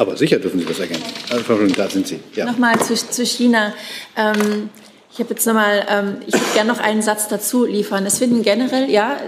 [0.00, 1.04] Aber sicher dürfen Sie das ergänzen.
[1.30, 2.20] Also, da sind Sie.
[2.34, 2.46] Ja.
[2.46, 3.74] Nochmal zu, zu China.
[4.16, 4.70] Ähm,
[5.12, 8.06] ich habe jetzt nochmal, ähm, ich würde gerne noch einen Satz dazu liefern.
[8.06, 9.18] Es finden generell, ja,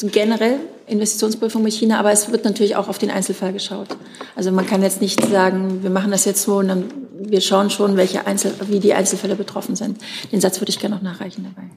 [0.00, 3.88] generell Investitionsprüfung mit China, aber es wird natürlich auch auf den Einzelfall geschaut.
[4.36, 6.84] Also man kann jetzt nicht sagen, wir machen das jetzt so und dann,
[7.18, 9.98] wir schauen schon, welche Einzel, wie die Einzelfälle betroffen sind.
[10.30, 11.68] Den Satz würde ich gerne noch nachreichen dabei.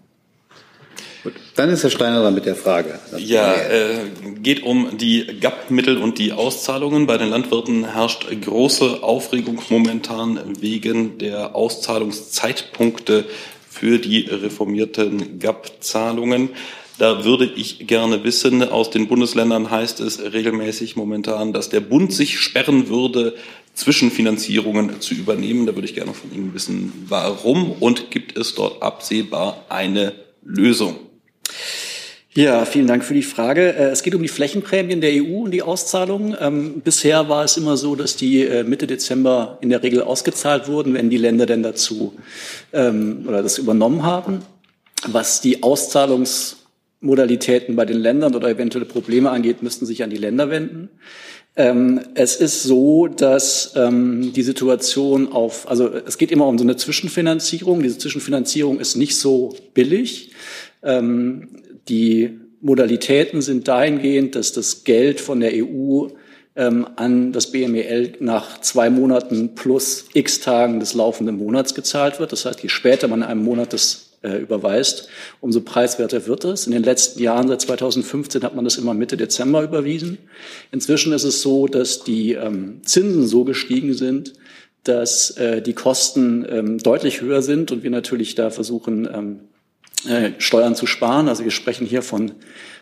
[1.24, 3.00] Gut, dann ist Herr Steiner dran mit der Frage.
[3.18, 3.96] Ja, äh,
[4.42, 7.08] geht um die GAP-Mittel und die Auszahlungen.
[7.08, 13.24] Bei den Landwirten herrscht große Aufregung momentan wegen der Auszahlungszeitpunkte
[13.70, 16.50] für die reformierten GAP-Zahlungen.
[16.98, 22.12] Da würde ich gerne wissen, aus den Bundesländern heißt es regelmäßig momentan, dass der Bund
[22.12, 23.34] sich sperren würde,
[23.76, 25.66] Zwischenfinanzierungen zu übernehmen.
[25.66, 30.14] Da würde ich gerne von Ihnen wissen, warum und gibt es dort absehbar eine
[30.44, 30.98] Lösung?
[32.36, 33.76] Ja, vielen Dank für die Frage.
[33.76, 36.36] Äh, es geht um die Flächenprämien der EU und die Auszahlungen.
[36.40, 40.68] Ähm, bisher war es immer so, dass die äh, Mitte Dezember in der Regel ausgezahlt
[40.68, 42.16] wurden, wenn die Länder denn dazu
[42.72, 44.40] ähm, oder das übernommen haben.
[45.06, 50.50] Was die Auszahlungsmodalitäten bei den Ländern oder eventuelle Probleme angeht, müssten sich an die Länder
[50.50, 50.90] wenden.
[51.56, 56.64] Ähm, es ist so, dass ähm, die Situation auf, also es geht immer um so
[56.64, 57.84] eine Zwischenfinanzierung.
[57.84, 60.32] Diese Zwischenfinanzierung ist nicht so billig.
[60.82, 61.50] Ähm,
[61.88, 66.08] die Modalitäten sind dahingehend, dass das Geld von der EU
[66.56, 72.32] ähm, an das BMEL nach zwei Monaten plus x Tagen des laufenden Monats gezahlt wird.
[72.32, 75.10] Das heißt, je später man in einem Monat das äh, überweist,
[75.42, 76.66] umso preiswerter wird es.
[76.66, 80.18] In den letzten Jahren, seit 2015, hat man das immer Mitte Dezember überwiesen.
[80.72, 84.34] Inzwischen ist es so, dass die ähm, Zinsen so gestiegen sind,
[84.84, 89.40] dass äh, die Kosten ähm, deutlich höher sind und wir natürlich da versuchen, ähm,
[90.08, 91.30] äh, Steuern zu sparen.
[91.30, 92.34] Also wir sprechen hier von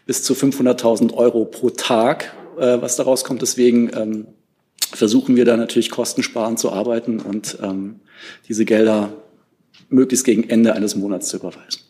[0.05, 3.41] bis zu 500.000 Euro pro Tag, äh, was daraus kommt.
[3.41, 4.27] Deswegen ähm,
[4.91, 7.99] versuchen wir da natürlich kostensparend zu arbeiten und ähm,
[8.47, 9.13] diese Gelder
[9.91, 11.81] möglichst gegen Ende eines Monats zu überweisen.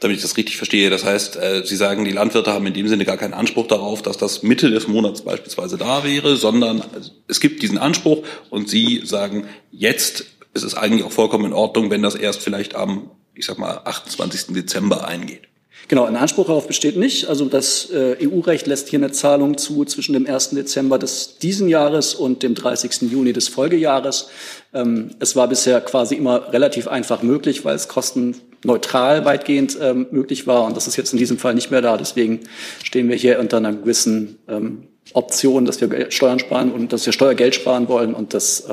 [0.00, 2.88] Damit ich das richtig verstehe, das heißt, äh, Sie sagen, die Landwirte haben in dem
[2.88, 6.82] Sinne gar keinen Anspruch darauf, dass das Mitte des Monats beispielsweise da wäre, sondern
[7.26, 11.90] es gibt diesen Anspruch und Sie sagen, jetzt ist es eigentlich auch vollkommen in Ordnung,
[11.90, 14.54] wenn das erst vielleicht am ich sag mal, 28.
[14.54, 15.42] Dezember eingeht.
[15.88, 17.28] Genau, ein Anspruch darauf besteht nicht.
[17.28, 20.50] Also das äh, EU-Recht lässt hier eine Zahlung zu zwischen dem 1.
[20.50, 23.10] Dezember des diesen Jahres und dem 30.
[23.10, 24.28] Juni des Folgejahres.
[24.72, 30.46] Ähm, es war bisher quasi immer relativ einfach möglich, weil es kostenneutral weitgehend ähm, möglich
[30.46, 30.64] war.
[30.64, 31.96] Und das ist jetzt in diesem Fall nicht mehr da.
[31.96, 32.40] Deswegen
[32.82, 37.12] stehen wir hier unter einer gewissen ähm, Option, dass wir Steuern sparen und dass wir
[37.12, 38.14] Steuergeld sparen wollen.
[38.14, 38.64] Und das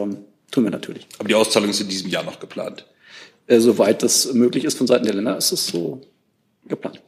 [0.51, 1.07] tun wir natürlich.
[1.17, 2.85] Aber die Auszahlung ist in diesem Jahr noch geplant.
[3.47, 6.01] Äh, soweit das möglich ist von Seiten der Länder, ist es so
[6.65, 7.01] geplant.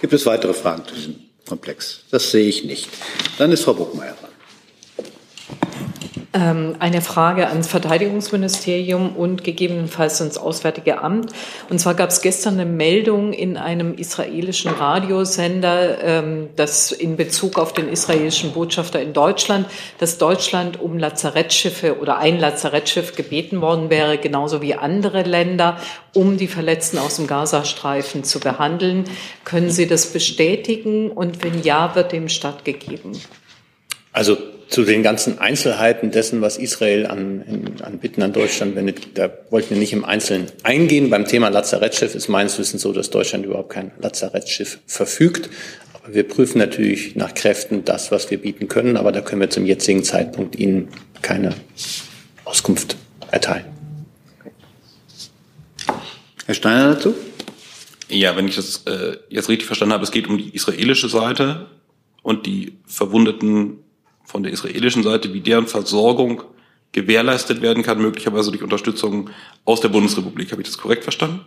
[0.00, 2.04] Gibt es weitere Fragen zu diesem Komplex?
[2.10, 2.88] Das sehe ich nicht.
[3.38, 4.14] Dann ist Frau Buckmeier
[6.34, 11.32] eine Frage ans Verteidigungsministerium und gegebenenfalls ans Auswärtige Amt.
[11.70, 17.58] Und zwar gab es gestern eine Meldung in einem israelischen Radiosender, ähm, dass in Bezug
[17.58, 19.66] auf den israelischen Botschafter in Deutschland,
[19.98, 25.76] dass Deutschland um Lazarettschiffe oder ein Lazarettschiff gebeten worden wäre, genauso wie andere Länder,
[26.14, 29.04] um die Verletzten aus dem Gazastreifen zu behandeln.
[29.44, 31.12] Können Sie das bestätigen?
[31.12, 33.12] Und wenn ja, wird dem stattgegeben?
[34.12, 34.36] Also
[34.68, 39.70] zu den ganzen Einzelheiten dessen, was Israel an, an Bitten an Deutschland wendet, da wollten
[39.70, 41.10] wir nicht im Einzelnen eingehen.
[41.10, 45.50] Beim Thema Lazarettschiff ist meines Wissens so, dass Deutschland überhaupt kein Lazarettschiff verfügt.
[45.94, 48.96] Aber wir prüfen natürlich nach Kräften das, was wir bieten können.
[48.96, 50.88] Aber da können wir zum jetzigen Zeitpunkt Ihnen
[51.22, 51.54] keine
[52.44, 52.96] Auskunft
[53.30, 53.66] erteilen.
[56.46, 57.14] Herr Steiner dazu?
[58.08, 61.66] Ja, wenn ich das äh, jetzt richtig verstanden habe, es geht um die israelische Seite
[62.22, 63.83] und die verwundeten
[64.24, 66.42] von der israelischen Seite, wie deren Versorgung
[66.92, 69.30] gewährleistet werden kann, möglicherweise durch Unterstützung
[69.64, 70.52] aus der Bundesrepublik.
[70.52, 71.40] Habe ich das korrekt verstanden?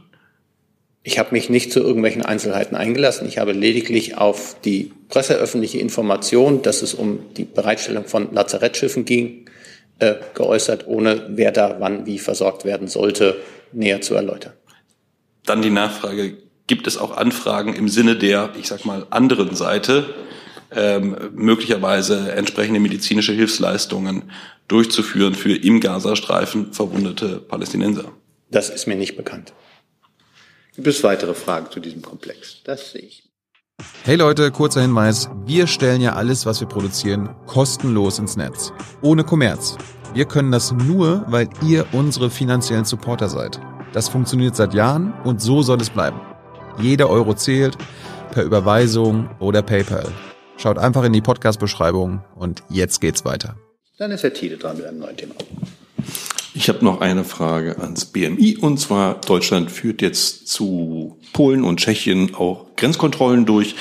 [1.03, 3.27] Ich habe mich nicht zu irgendwelchen Einzelheiten eingelassen.
[3.27, 9.45] Ich habe lediglich auf die presseöffentliche Information, dass es um die Bereitstellung von Lazarettschiffen ging,
[9.99, 13.37] äh, geäußert, ohne wer da wann wie versorgt werden sollte,
[13.71, 14.51] näher zu erläutern.
[15.45, 20.13] Dann die Nachfrage, gibt es auch Anfragen im Sinne der, ich sag mal, anderen Seite,
[20.71, 24.31] ähm, möglicherweise entsprechende medizinische Hilfsleistungen
[24.67, 28.05] durchzuführen für im Gazastreifen verwundete Palästinenser.
[28.51, 29.53] Das ist mir nicht bekannt.
[30.75, 32.61] Gibt es weitere Fragen zu diesem Komplex?
[32.63, 33.23] Das sehe ich.
[34.03, 35.29] Hey Leute, kurzer Hinweis.
[35.45, 38.73] Wir stellen ja alles, was wir produzieren, kostenlos ins Netz.
[39.01, 39.77] Ohne Kommerz.
[40.13, 43.59] Wir können das nur, weil ihr unsere finanziellen Supporter seid.
[43.93, 46.19] Das funktioniert seit Jahren und so soll es bleiben.
[46.79, 47.77] Jeder Euro zählt,
[48.31, 50.11] per Überweisung oder PayPal.
[50.57, 53.57] Schaut einfach in die Podcast-Beschreibung und jetzt geht's weiter.
[53.99, 55.35] Dann ist Herr Thiele dran mit einem neuen Thema.
[56.55, 61.79] Ich habe noch eine Frage ans BMI und zwar Deutschland führt jetzt zu Polen und
[61.79, 63.75] Tschechien auch Grenzkontrollen durch.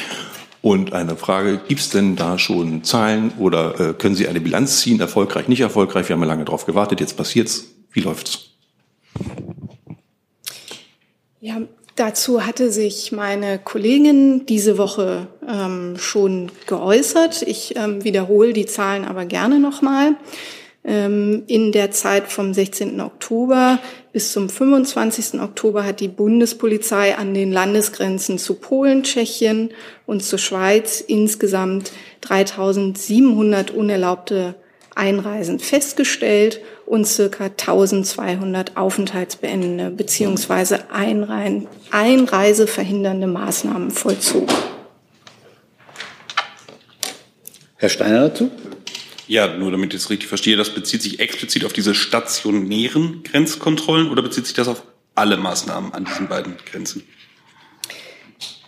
[0.61, 4.81] Und eine Frage, gibt es denn da schon Zahlen oder äh, können Sie eine Bilanz
[4.81, 5.01] ziehen?
[5.01, 6.09] Erfolgreich, nicht erfolgreich?
[6.09, 7.69] Wir haben ja lange darauf gewartet, jetzt passiert's.
[7.93, 8.51] Wie läuft's?
[11.41, 11.61] Ja,
[11.97, 17.41] Dazu hatte sich meine Kollegin diese Woche ähm, schon geäußert.
[17.41, 20.15] Ich ähm, wiederhole die Zahlen aber gerne nochmal.
[20.85, 23.01] Ähm, in der Zeit vom 16.
[23.01, 23.79] Oktober
[24.13, 25.41] bis zum 25.
[25.41, 29.71] Oktober hat die Bundespolizei an den Landesgrenzen zu Polen, Tschechien
[30.05, 34.55] und zur Schweiz insgesamt 3700 unerlaubte
[34.95, 40.79] Einreisen festgestellt und circa 1200 aufenthaltsbeendende bzw.
[41.91, 44.55] Einreiseverhindernde Maßnahmen vollzogen.
[47.77, 48.51] Herr Steiner dazu?
[49.29, 54.11] Ja, nur damit ich es richtig verstehe, das bezieht sich explizit auf diese stationären Grenzkontrollen
[54.11, 54.85] oder bezieht sich das auf
[55.15, 57.03] alle Maßnahmen an diesen beiden Grenzen?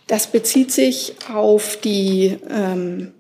[0.09, 3.13] Das bezieht sich auf die ähm,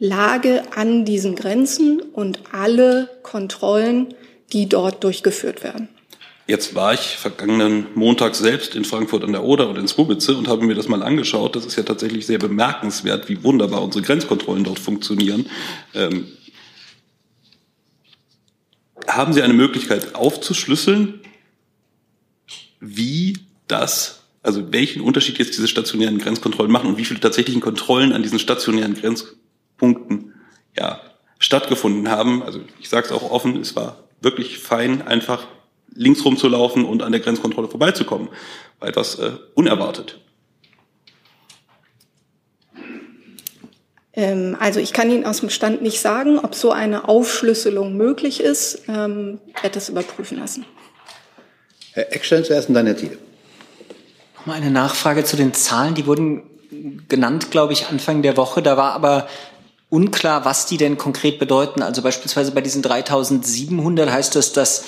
[0.00, 4.14] Lage an diesen Grenzen und alle Kontrollen,
[4.52, 5.88] die dort durchgeführt werden.
[6.46, 10.48] Jetzt war ich vergangenen Montag selbst in Frankfurt an der Oder und in Skubitze und
[10.48, 11.54] habe mir das mal angeschaut.
[11.54, 15.48] Das ist ja tatsächlich sehr bemerkenswert, wie wunderbar unsere Grenzkontrollen dort funktionieren.
[15.94, 16.26] Ähm,
[19.06, 21.20] haben Sie eine Möglichkeit aufzuschlüsseln,
[22.80, 23.38] wie
[23.68, 28.22] das, also welchen Unterschied jetzt diese stationären Grenzkontrollen machen und wie viele tatsächlichen Kontrollen an
[28.22, 29.39] diesen stationären Grenzkontrollen
[29.80, 30.34] Punkten
[30.76, 31.00] ja,
[31.40, 32.44] stattgefunden haben.
[32.44, 35.46] Also ich sage es auch offen, es war wirklich fein, einfach
[35.92, 38.28] links rumzulaufen und an der Grenzkontrolle vorbeizukommen.
[38.78, 40.20] War etwas äh, unerwartet.
[44.12, 48.40] Ähm, also ich kann Ihnen aus dem Stand nicht sagen, ob so eine Aufschlüsselung möglich
[48.40, 48.82] ist.
[48.86, 50.64] Ähm, werde das überprüfen lassen.
[51.92, 53.18] Herr Eckstein zuerst und dann Herr Thiele.
[54.36, 55.94] Nochmal eine Nachfrage zu den Zahlen.
[55.94, 56.44] Die wurden
[57.08, 58.62] genannt, glaube ich, Anfang der Woche.
[58.62, 59.28] Da war aber
[59.90, 61.82] unklar, was die denn konkret bedeuten.
[61.82, 64.84] Also beispielsweise bei diesen 3700 heißt das, dass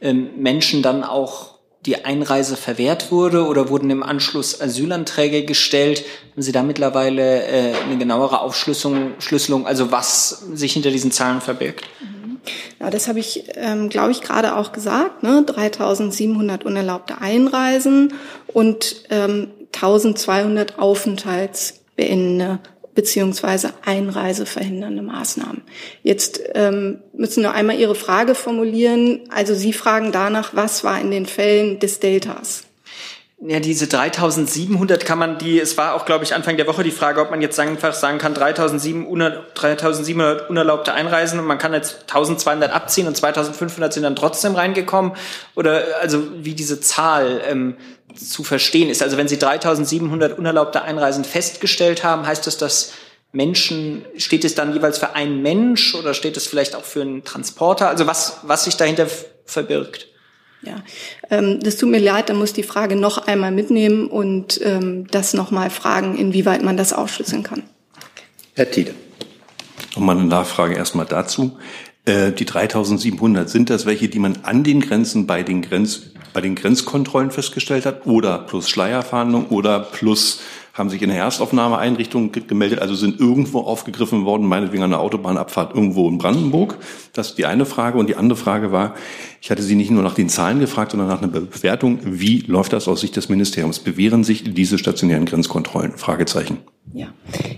[0.00, 6.04] ähm, Menschen dann auch die Einreise verwehrt wurde oder wurden im Anschluss Asylanträge gestellt?
[6.32, 11.40] Haben Sie da mittlerweile äh, eine genauere Aufschlüsselung, Schlüsselung, also was sich hinter diesen Zahlen
[11.40, 11.84] verbirgt?
[12.00, 12.14] Mhm.
[12.80, 15.22] Ja, das habe ich, ähm, glaube ich, gerade auch gesagt.
[15.22, 15.44] Ne?
[15.46, 18.14] 3.700 unerlaubte Einreisen
[18.46, 22.60] und ähm, 1.200 Aufenthaltsbeendende
[22.94, 25.62] beziehungsweise einreiseverhindernde Maßnahmen.
[26.02, 29.20] Jetzt ähm, müssen wir einmal Ihre Frage formulieren.
[29.30, 32.64] Also Sie fragen danach, was war in den Fällen des Deltas?
[33.40, 36.90] Ja, diese 3700 kann man die, es war auch, glaube ich, Anfang der Woche die
[36.90, 42.02] Frage, ob man jetzt einfach sagen kann, 3700, 3700 unerlaubte Einreisen und man kann jetzt
[42.02, 45.12] 1200 abziehen und 2500 sind dann trotzdem reingekommen.
[45.56, 47.76] Oder also wie diese Zahl ähm,
[48.14, 49.02] zu verstehen ist.
[49.02, 52.92] Also wenn Sie 3700 unerlaubte Einreisen festgestellt haben, heißt das, dass
[53.32, 57.24] Menschen, steht es dann jeweils für einen Mensch oder steht es vielleicht auch für einen
[57.24, 57.88] Transporter?
[57.88, 59.08] Also was, was sich dahinter
[59.44, 60.13] verbirgt?
[60.66, 60.82] Ja,
[61.30, 65.34] ähm, das tut mir leid, da muss die Frage noch einmal mitnehmen und ähm, das
[65.34, 67.62] nochmal fragen, inwieweit man das ausschlüsseln kann.
[68.54, 68.94] Herr Tiede.
[69.94, 71.58] Nochmal eine Nachfrage erstmal dazu.
[72.04, 76.40] Äh, die 3700, sind das welche, die man an den Grenzen bei den, Grenz, bei
[76.40, 80.40] den Grenzkontrollen festgestellt hat oder plus Schleierfahndung oder plus
[80.74, 85.72] haben sich in der Erstaufnahmeeinrichtung gemeldet, also sind irgendwo aufgegriffen worden, meinetwegen an der Autobahnabfahrt
[85.72, 86.78] irgendwo in Brandenburg.
[87.12, 87.96] Das ist die eine Frage.
[87.96, 88.94] Und die andere Frage war,
[89.40, 92.00] ich hatte Sie nicht nur nach den Zahlen gefragt, sondern nach einer Bewertung.
[92.02, 93.78] Wie läuft das aus Sicht des Ministeriums?
[93.78, 95.92] Bewähren sich diese stationären Grenzkontrollen?
[95.92, 96.58] Fragezeichen.
[96.92, 97.06] Ja,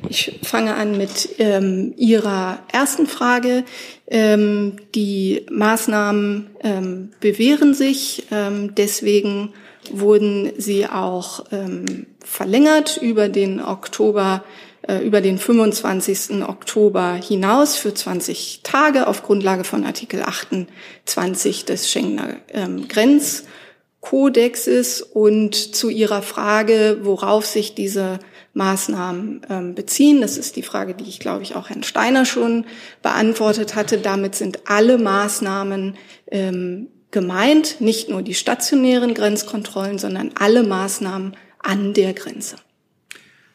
[0.09, 3.65] ich fange an mit ähm, Ihrer ersten Frage.
[4.09, 8.27] Ähm, die Maßnahmen ähm, bewähren sich.
[8.31, 9.55] Ähm, deswegen
[9.93, 14.43] wurden sie auch ähm, verlängert über den Oktober,
[14.83, 16.43] äh, über den 25.
[16.47, 25.03] Oktober hinaus für 20 Tage auf Grundlage von Artikel 28 des Schengener ähm, Grenzkodexes.
[25.03, 28.19] Und zu Ihrer Frage, worauf sich diese
[28.57, 30.23] Maßnahmen ähm, beziehen.
[30.23, 32.65] Das ist die Frage, die ich, glaube ich, auch Herrn Steiner schon
[33.03, 33.99] beantwortet hatte.
[33.99, 35.95] Damit sind alle Maßnahmen
[36.31, 42.57] ähm, gemeint, nicht nur die stationären Grenzkontrollen, sondern alle Maßnahmen an der Grenze.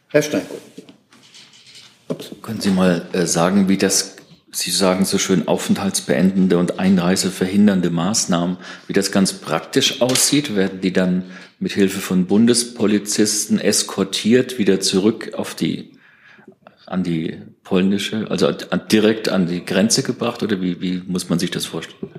[0.08, 0.42] Herr Stein.
[2.42, 4.16] Können Sie mal äh, sagen, wie das,
[4.52, 8.58] Sie sagen so schön, aufenthaltsbeendende und einreiseverhindernde Maßnahmen,
[8.88, 10.56] wie das ganz praktisch aussieht?
[10.56, 11.26] Werden die dann
[11.60, 15.92] mit Hilfe von Bundespolizisten eskortiert wieder zurück auf die,
[16.88, 18.52] an die polnische, also
[18.92, 22.12] direkt an die Grenze gebracht oder wie, wie muss man sich das vorstellen?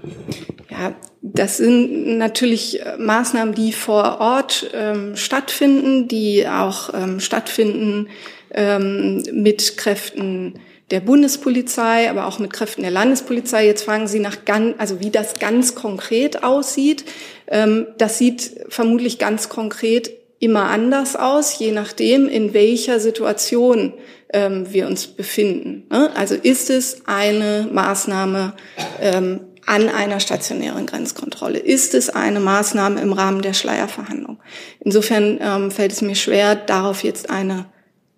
[0.82, 8.08] Ja, das sind natürlich äh, Maßnahmen, die vor Ort ähm, stattfinden, die auch ähm, stattfinden
[8.52, 10.58] ähm, mit Kräften
[10.90, 13.64] der Bundespolizei, aber auch mit Kräften der Landespolizei.
[13.64, 17.04] Jetzt fragen Sie nach ganz, also wie das ganz konkret aussieht.
[17.46, 20.10] Ähm, das sieht vermutlich ganz konkret
[20.40, 23.94] immer anders aus, je nachdem, in welcher Situation
[24.32, 25.84] ähm, wir uns befinden.
[25.88, 26.10] Ne?
[26.16, 28.54] Also ist es eine Maßnahme
[29.00, 31.58] ähm, an einer stationären Grenzkontrolle?
[31.58, 34.40] Ist es eine Maßnahme im Rahmen der Schleierverhandlung?
[34.80, 37.66] Insofern ähm, fällt es mir schwer, darauf jetzt eine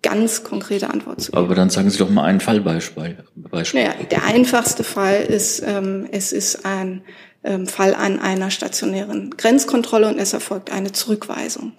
[0.01, 1.43] ganz konkrete Antwort zu geben.
[1.43, 3.17] Aber dann sagen Sie doch mal ein Fallbeispiel.
[3.35, 3.83] Beispiel.
[3.83, 7.01] Naja, der einfachste Fall ist, ähm, es ist ein
[7.43, 11.73] ähm, Fall an einer stationären Grenzkontrolle und es erfolgt eine Zurückweisung.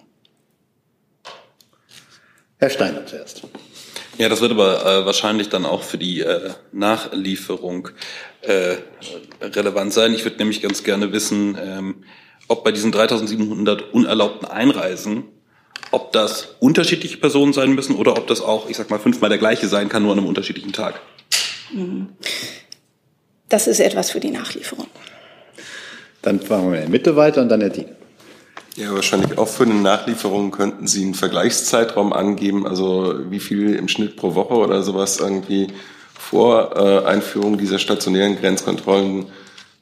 [2.59, 3.43] Herr Steiner zuerst.
[4.17, 7.89] Ja, das wird aber äh, wahrscheinlich dann auch für die äh, Nachlieferung
[8.41, 8.77] äh,
[9.41, 10.13] relevant sein.
[10.13, 12.03] Ich würde nämlich ganz gerne wissen, ähm,
[12.47, 15.25] ob bei diesen 3700 unerlaubten Einreisen,
[15.91, 19.39] ob das unterschiedliche Personen sein müssen oder ob das auch, ich sag mal, fünfmal der
[19.39, 20.99] gleiche sein kann, nur an einem unterschiedlichen Tag.
[21.71, 22.09] Mhm.
[23.49, 24.87] Das ist etwas für die Nachlieferung.
[26.21, 27.95] Dann fahren wir in der Mitte weiter und dann der Diener.
[28.77, 33.87] Ja, wahrscheinlich auch für eine Nachlieferung könnten Sie einen Vergleichszeitraum angeben, also wie viel im
[33.87, 35.69] Schnitt pro Woche oder sowas irgendwie
[36.13, 39.25] vor äh, Einführung dieser stationären Grenzkontrollen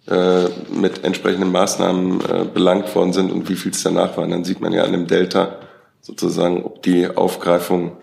[0.07, 4.31] äh, mit entsprechenden Maßnahmen äh, belangt worden sind und wie viel es danach waren.
[4.31, 5.59] Dann sieht man ja an dem Delta
[6.01, 7.97] sozusagen, ob die Aufgreifung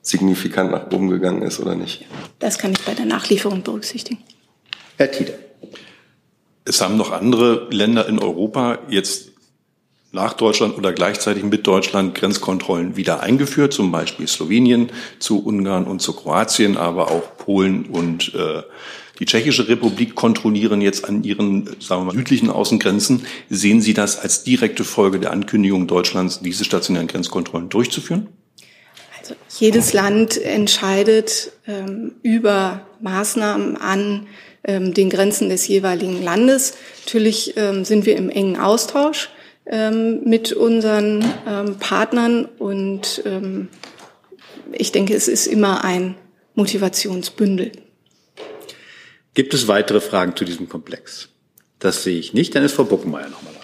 [0.00, 2.06] signifikant nach oben gegangen ist oder nicht.
[2.38, 4.22] Das kann ich bei der Nachlieferung berücksichtigen.
[4.96, 5.36] Herr Tiede.
[6.64, 9.29] Es haben noch andere Länder in Europa jetzt
[10.12, 16.02] nach Deutschland oder gleichzeitig mit Deutschland Grenzkontrollen wieder eingeführt, zum Beispiel Slowenien zu Ungarn und
[16.02, 18.62] zu Kroatien, aber auch Polen und äh,
[19.20, 23.26] die Tschechische Republik kontrollieren jetzt an ihren sagen wir mal, südlichen Außengrenzen.
[23.50, 28.28] Sehen Sie das als direkte Folge der Ankündigung Deutschlands, diese stationären Grenzkontrollen durchzuführen?
[29.20, 34.26] Also jedes Land entscheidet ähm, über Maßnahmen an
[34.64, 36.74] ähm, den Grenzen des jeweiligen Landes.
[37.04, 39.28] Natürlich ähm, sind wir im engen Austausch
[39.66, 43.68] ähm, mit unseren ähm, Partnern und ähm,
[44.72, 46.16] ich denke, es ist immer ein
[46.54, 47.72] Motivationsbündel.
[49.34, 51.28] Gibt es weitere Fragen zu diesem Komplex?
[51.78, 52.54] Das sehe ich nicht.
[52.54, 53.54] Dann ist Frau Buckenmeier nochmal.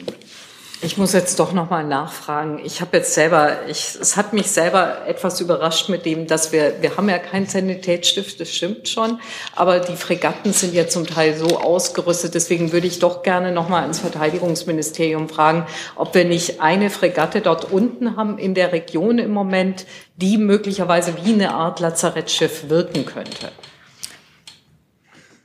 [0.82, 2.60] Ich muss jetzt doch noch mal nachfragen.
[2.62, 6.82] Ich habe jetzt selber, ich, es hat mich selber etwas überrascht mit dem, dass wir,
[6.82, 9.18] wir haben ja keinen Sanitätsstift, das stimmt schon,
[9.54, 12.34] aber die Fregatten sind ja zum Teil so ausgerüstet.
[12.34, 17.40] Deswegen würde ich doch gerne noch mal ins Verteidigungsministerium fragen, ob wir nicht eine Fregatte
[17.40, 23.06] dort unten haben in der Region im Moment, die möglicherweise wie eine Art Lazarettschiff wirken
[23.06, 23.50] könnte.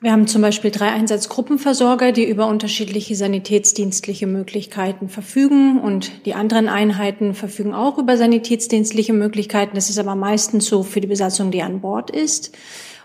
[0.04, 6.70] Wir haben zum Beispiel drei Einsatzgruppenversorger, die über unterschiedliche sanitätsdienstliche Möglichkeiten verfügen und die anderen
[6.70, 9.76] Einheiten verfügen auch über sanitätsdienstliche Möglichkeiten.
[9.76, 12.58] Das ist aber meistens so für die Besatzung, die an Bord ist.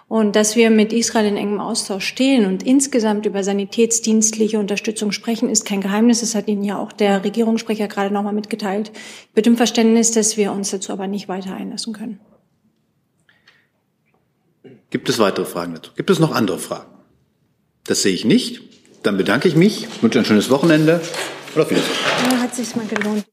[0.08, 5.50] Und dass wir mit Israel in engem Austausch stehen und insgesamt über sanitätsdienstliche Unterstützung sprechen,
[5.50, 6.20] ist kein Geheimnis.
[6.20, 8.90] Das hat Ihnen ja auch der Regierungssprecher gerade nochmal mitgeteilt.
[9.34, 12.20] Mit dem Verständnis, dass wir uns dazu aber nicht weiter einlassen können.
[14.90, 15.90] Gibt es weitere Fragen dazu?
[15.96, 16.90] Gibt es noch andere Fragen?
[17.84, 18.62] Das sehe ich nicht.
[19.02, 21.00] Dann bedanke ich mich, wünsche ein schönes Wochenende
[21.54, 21.92] und auf Wiedersehen.
[22.30, 23.24] Ja, hat sich mal gelohnt.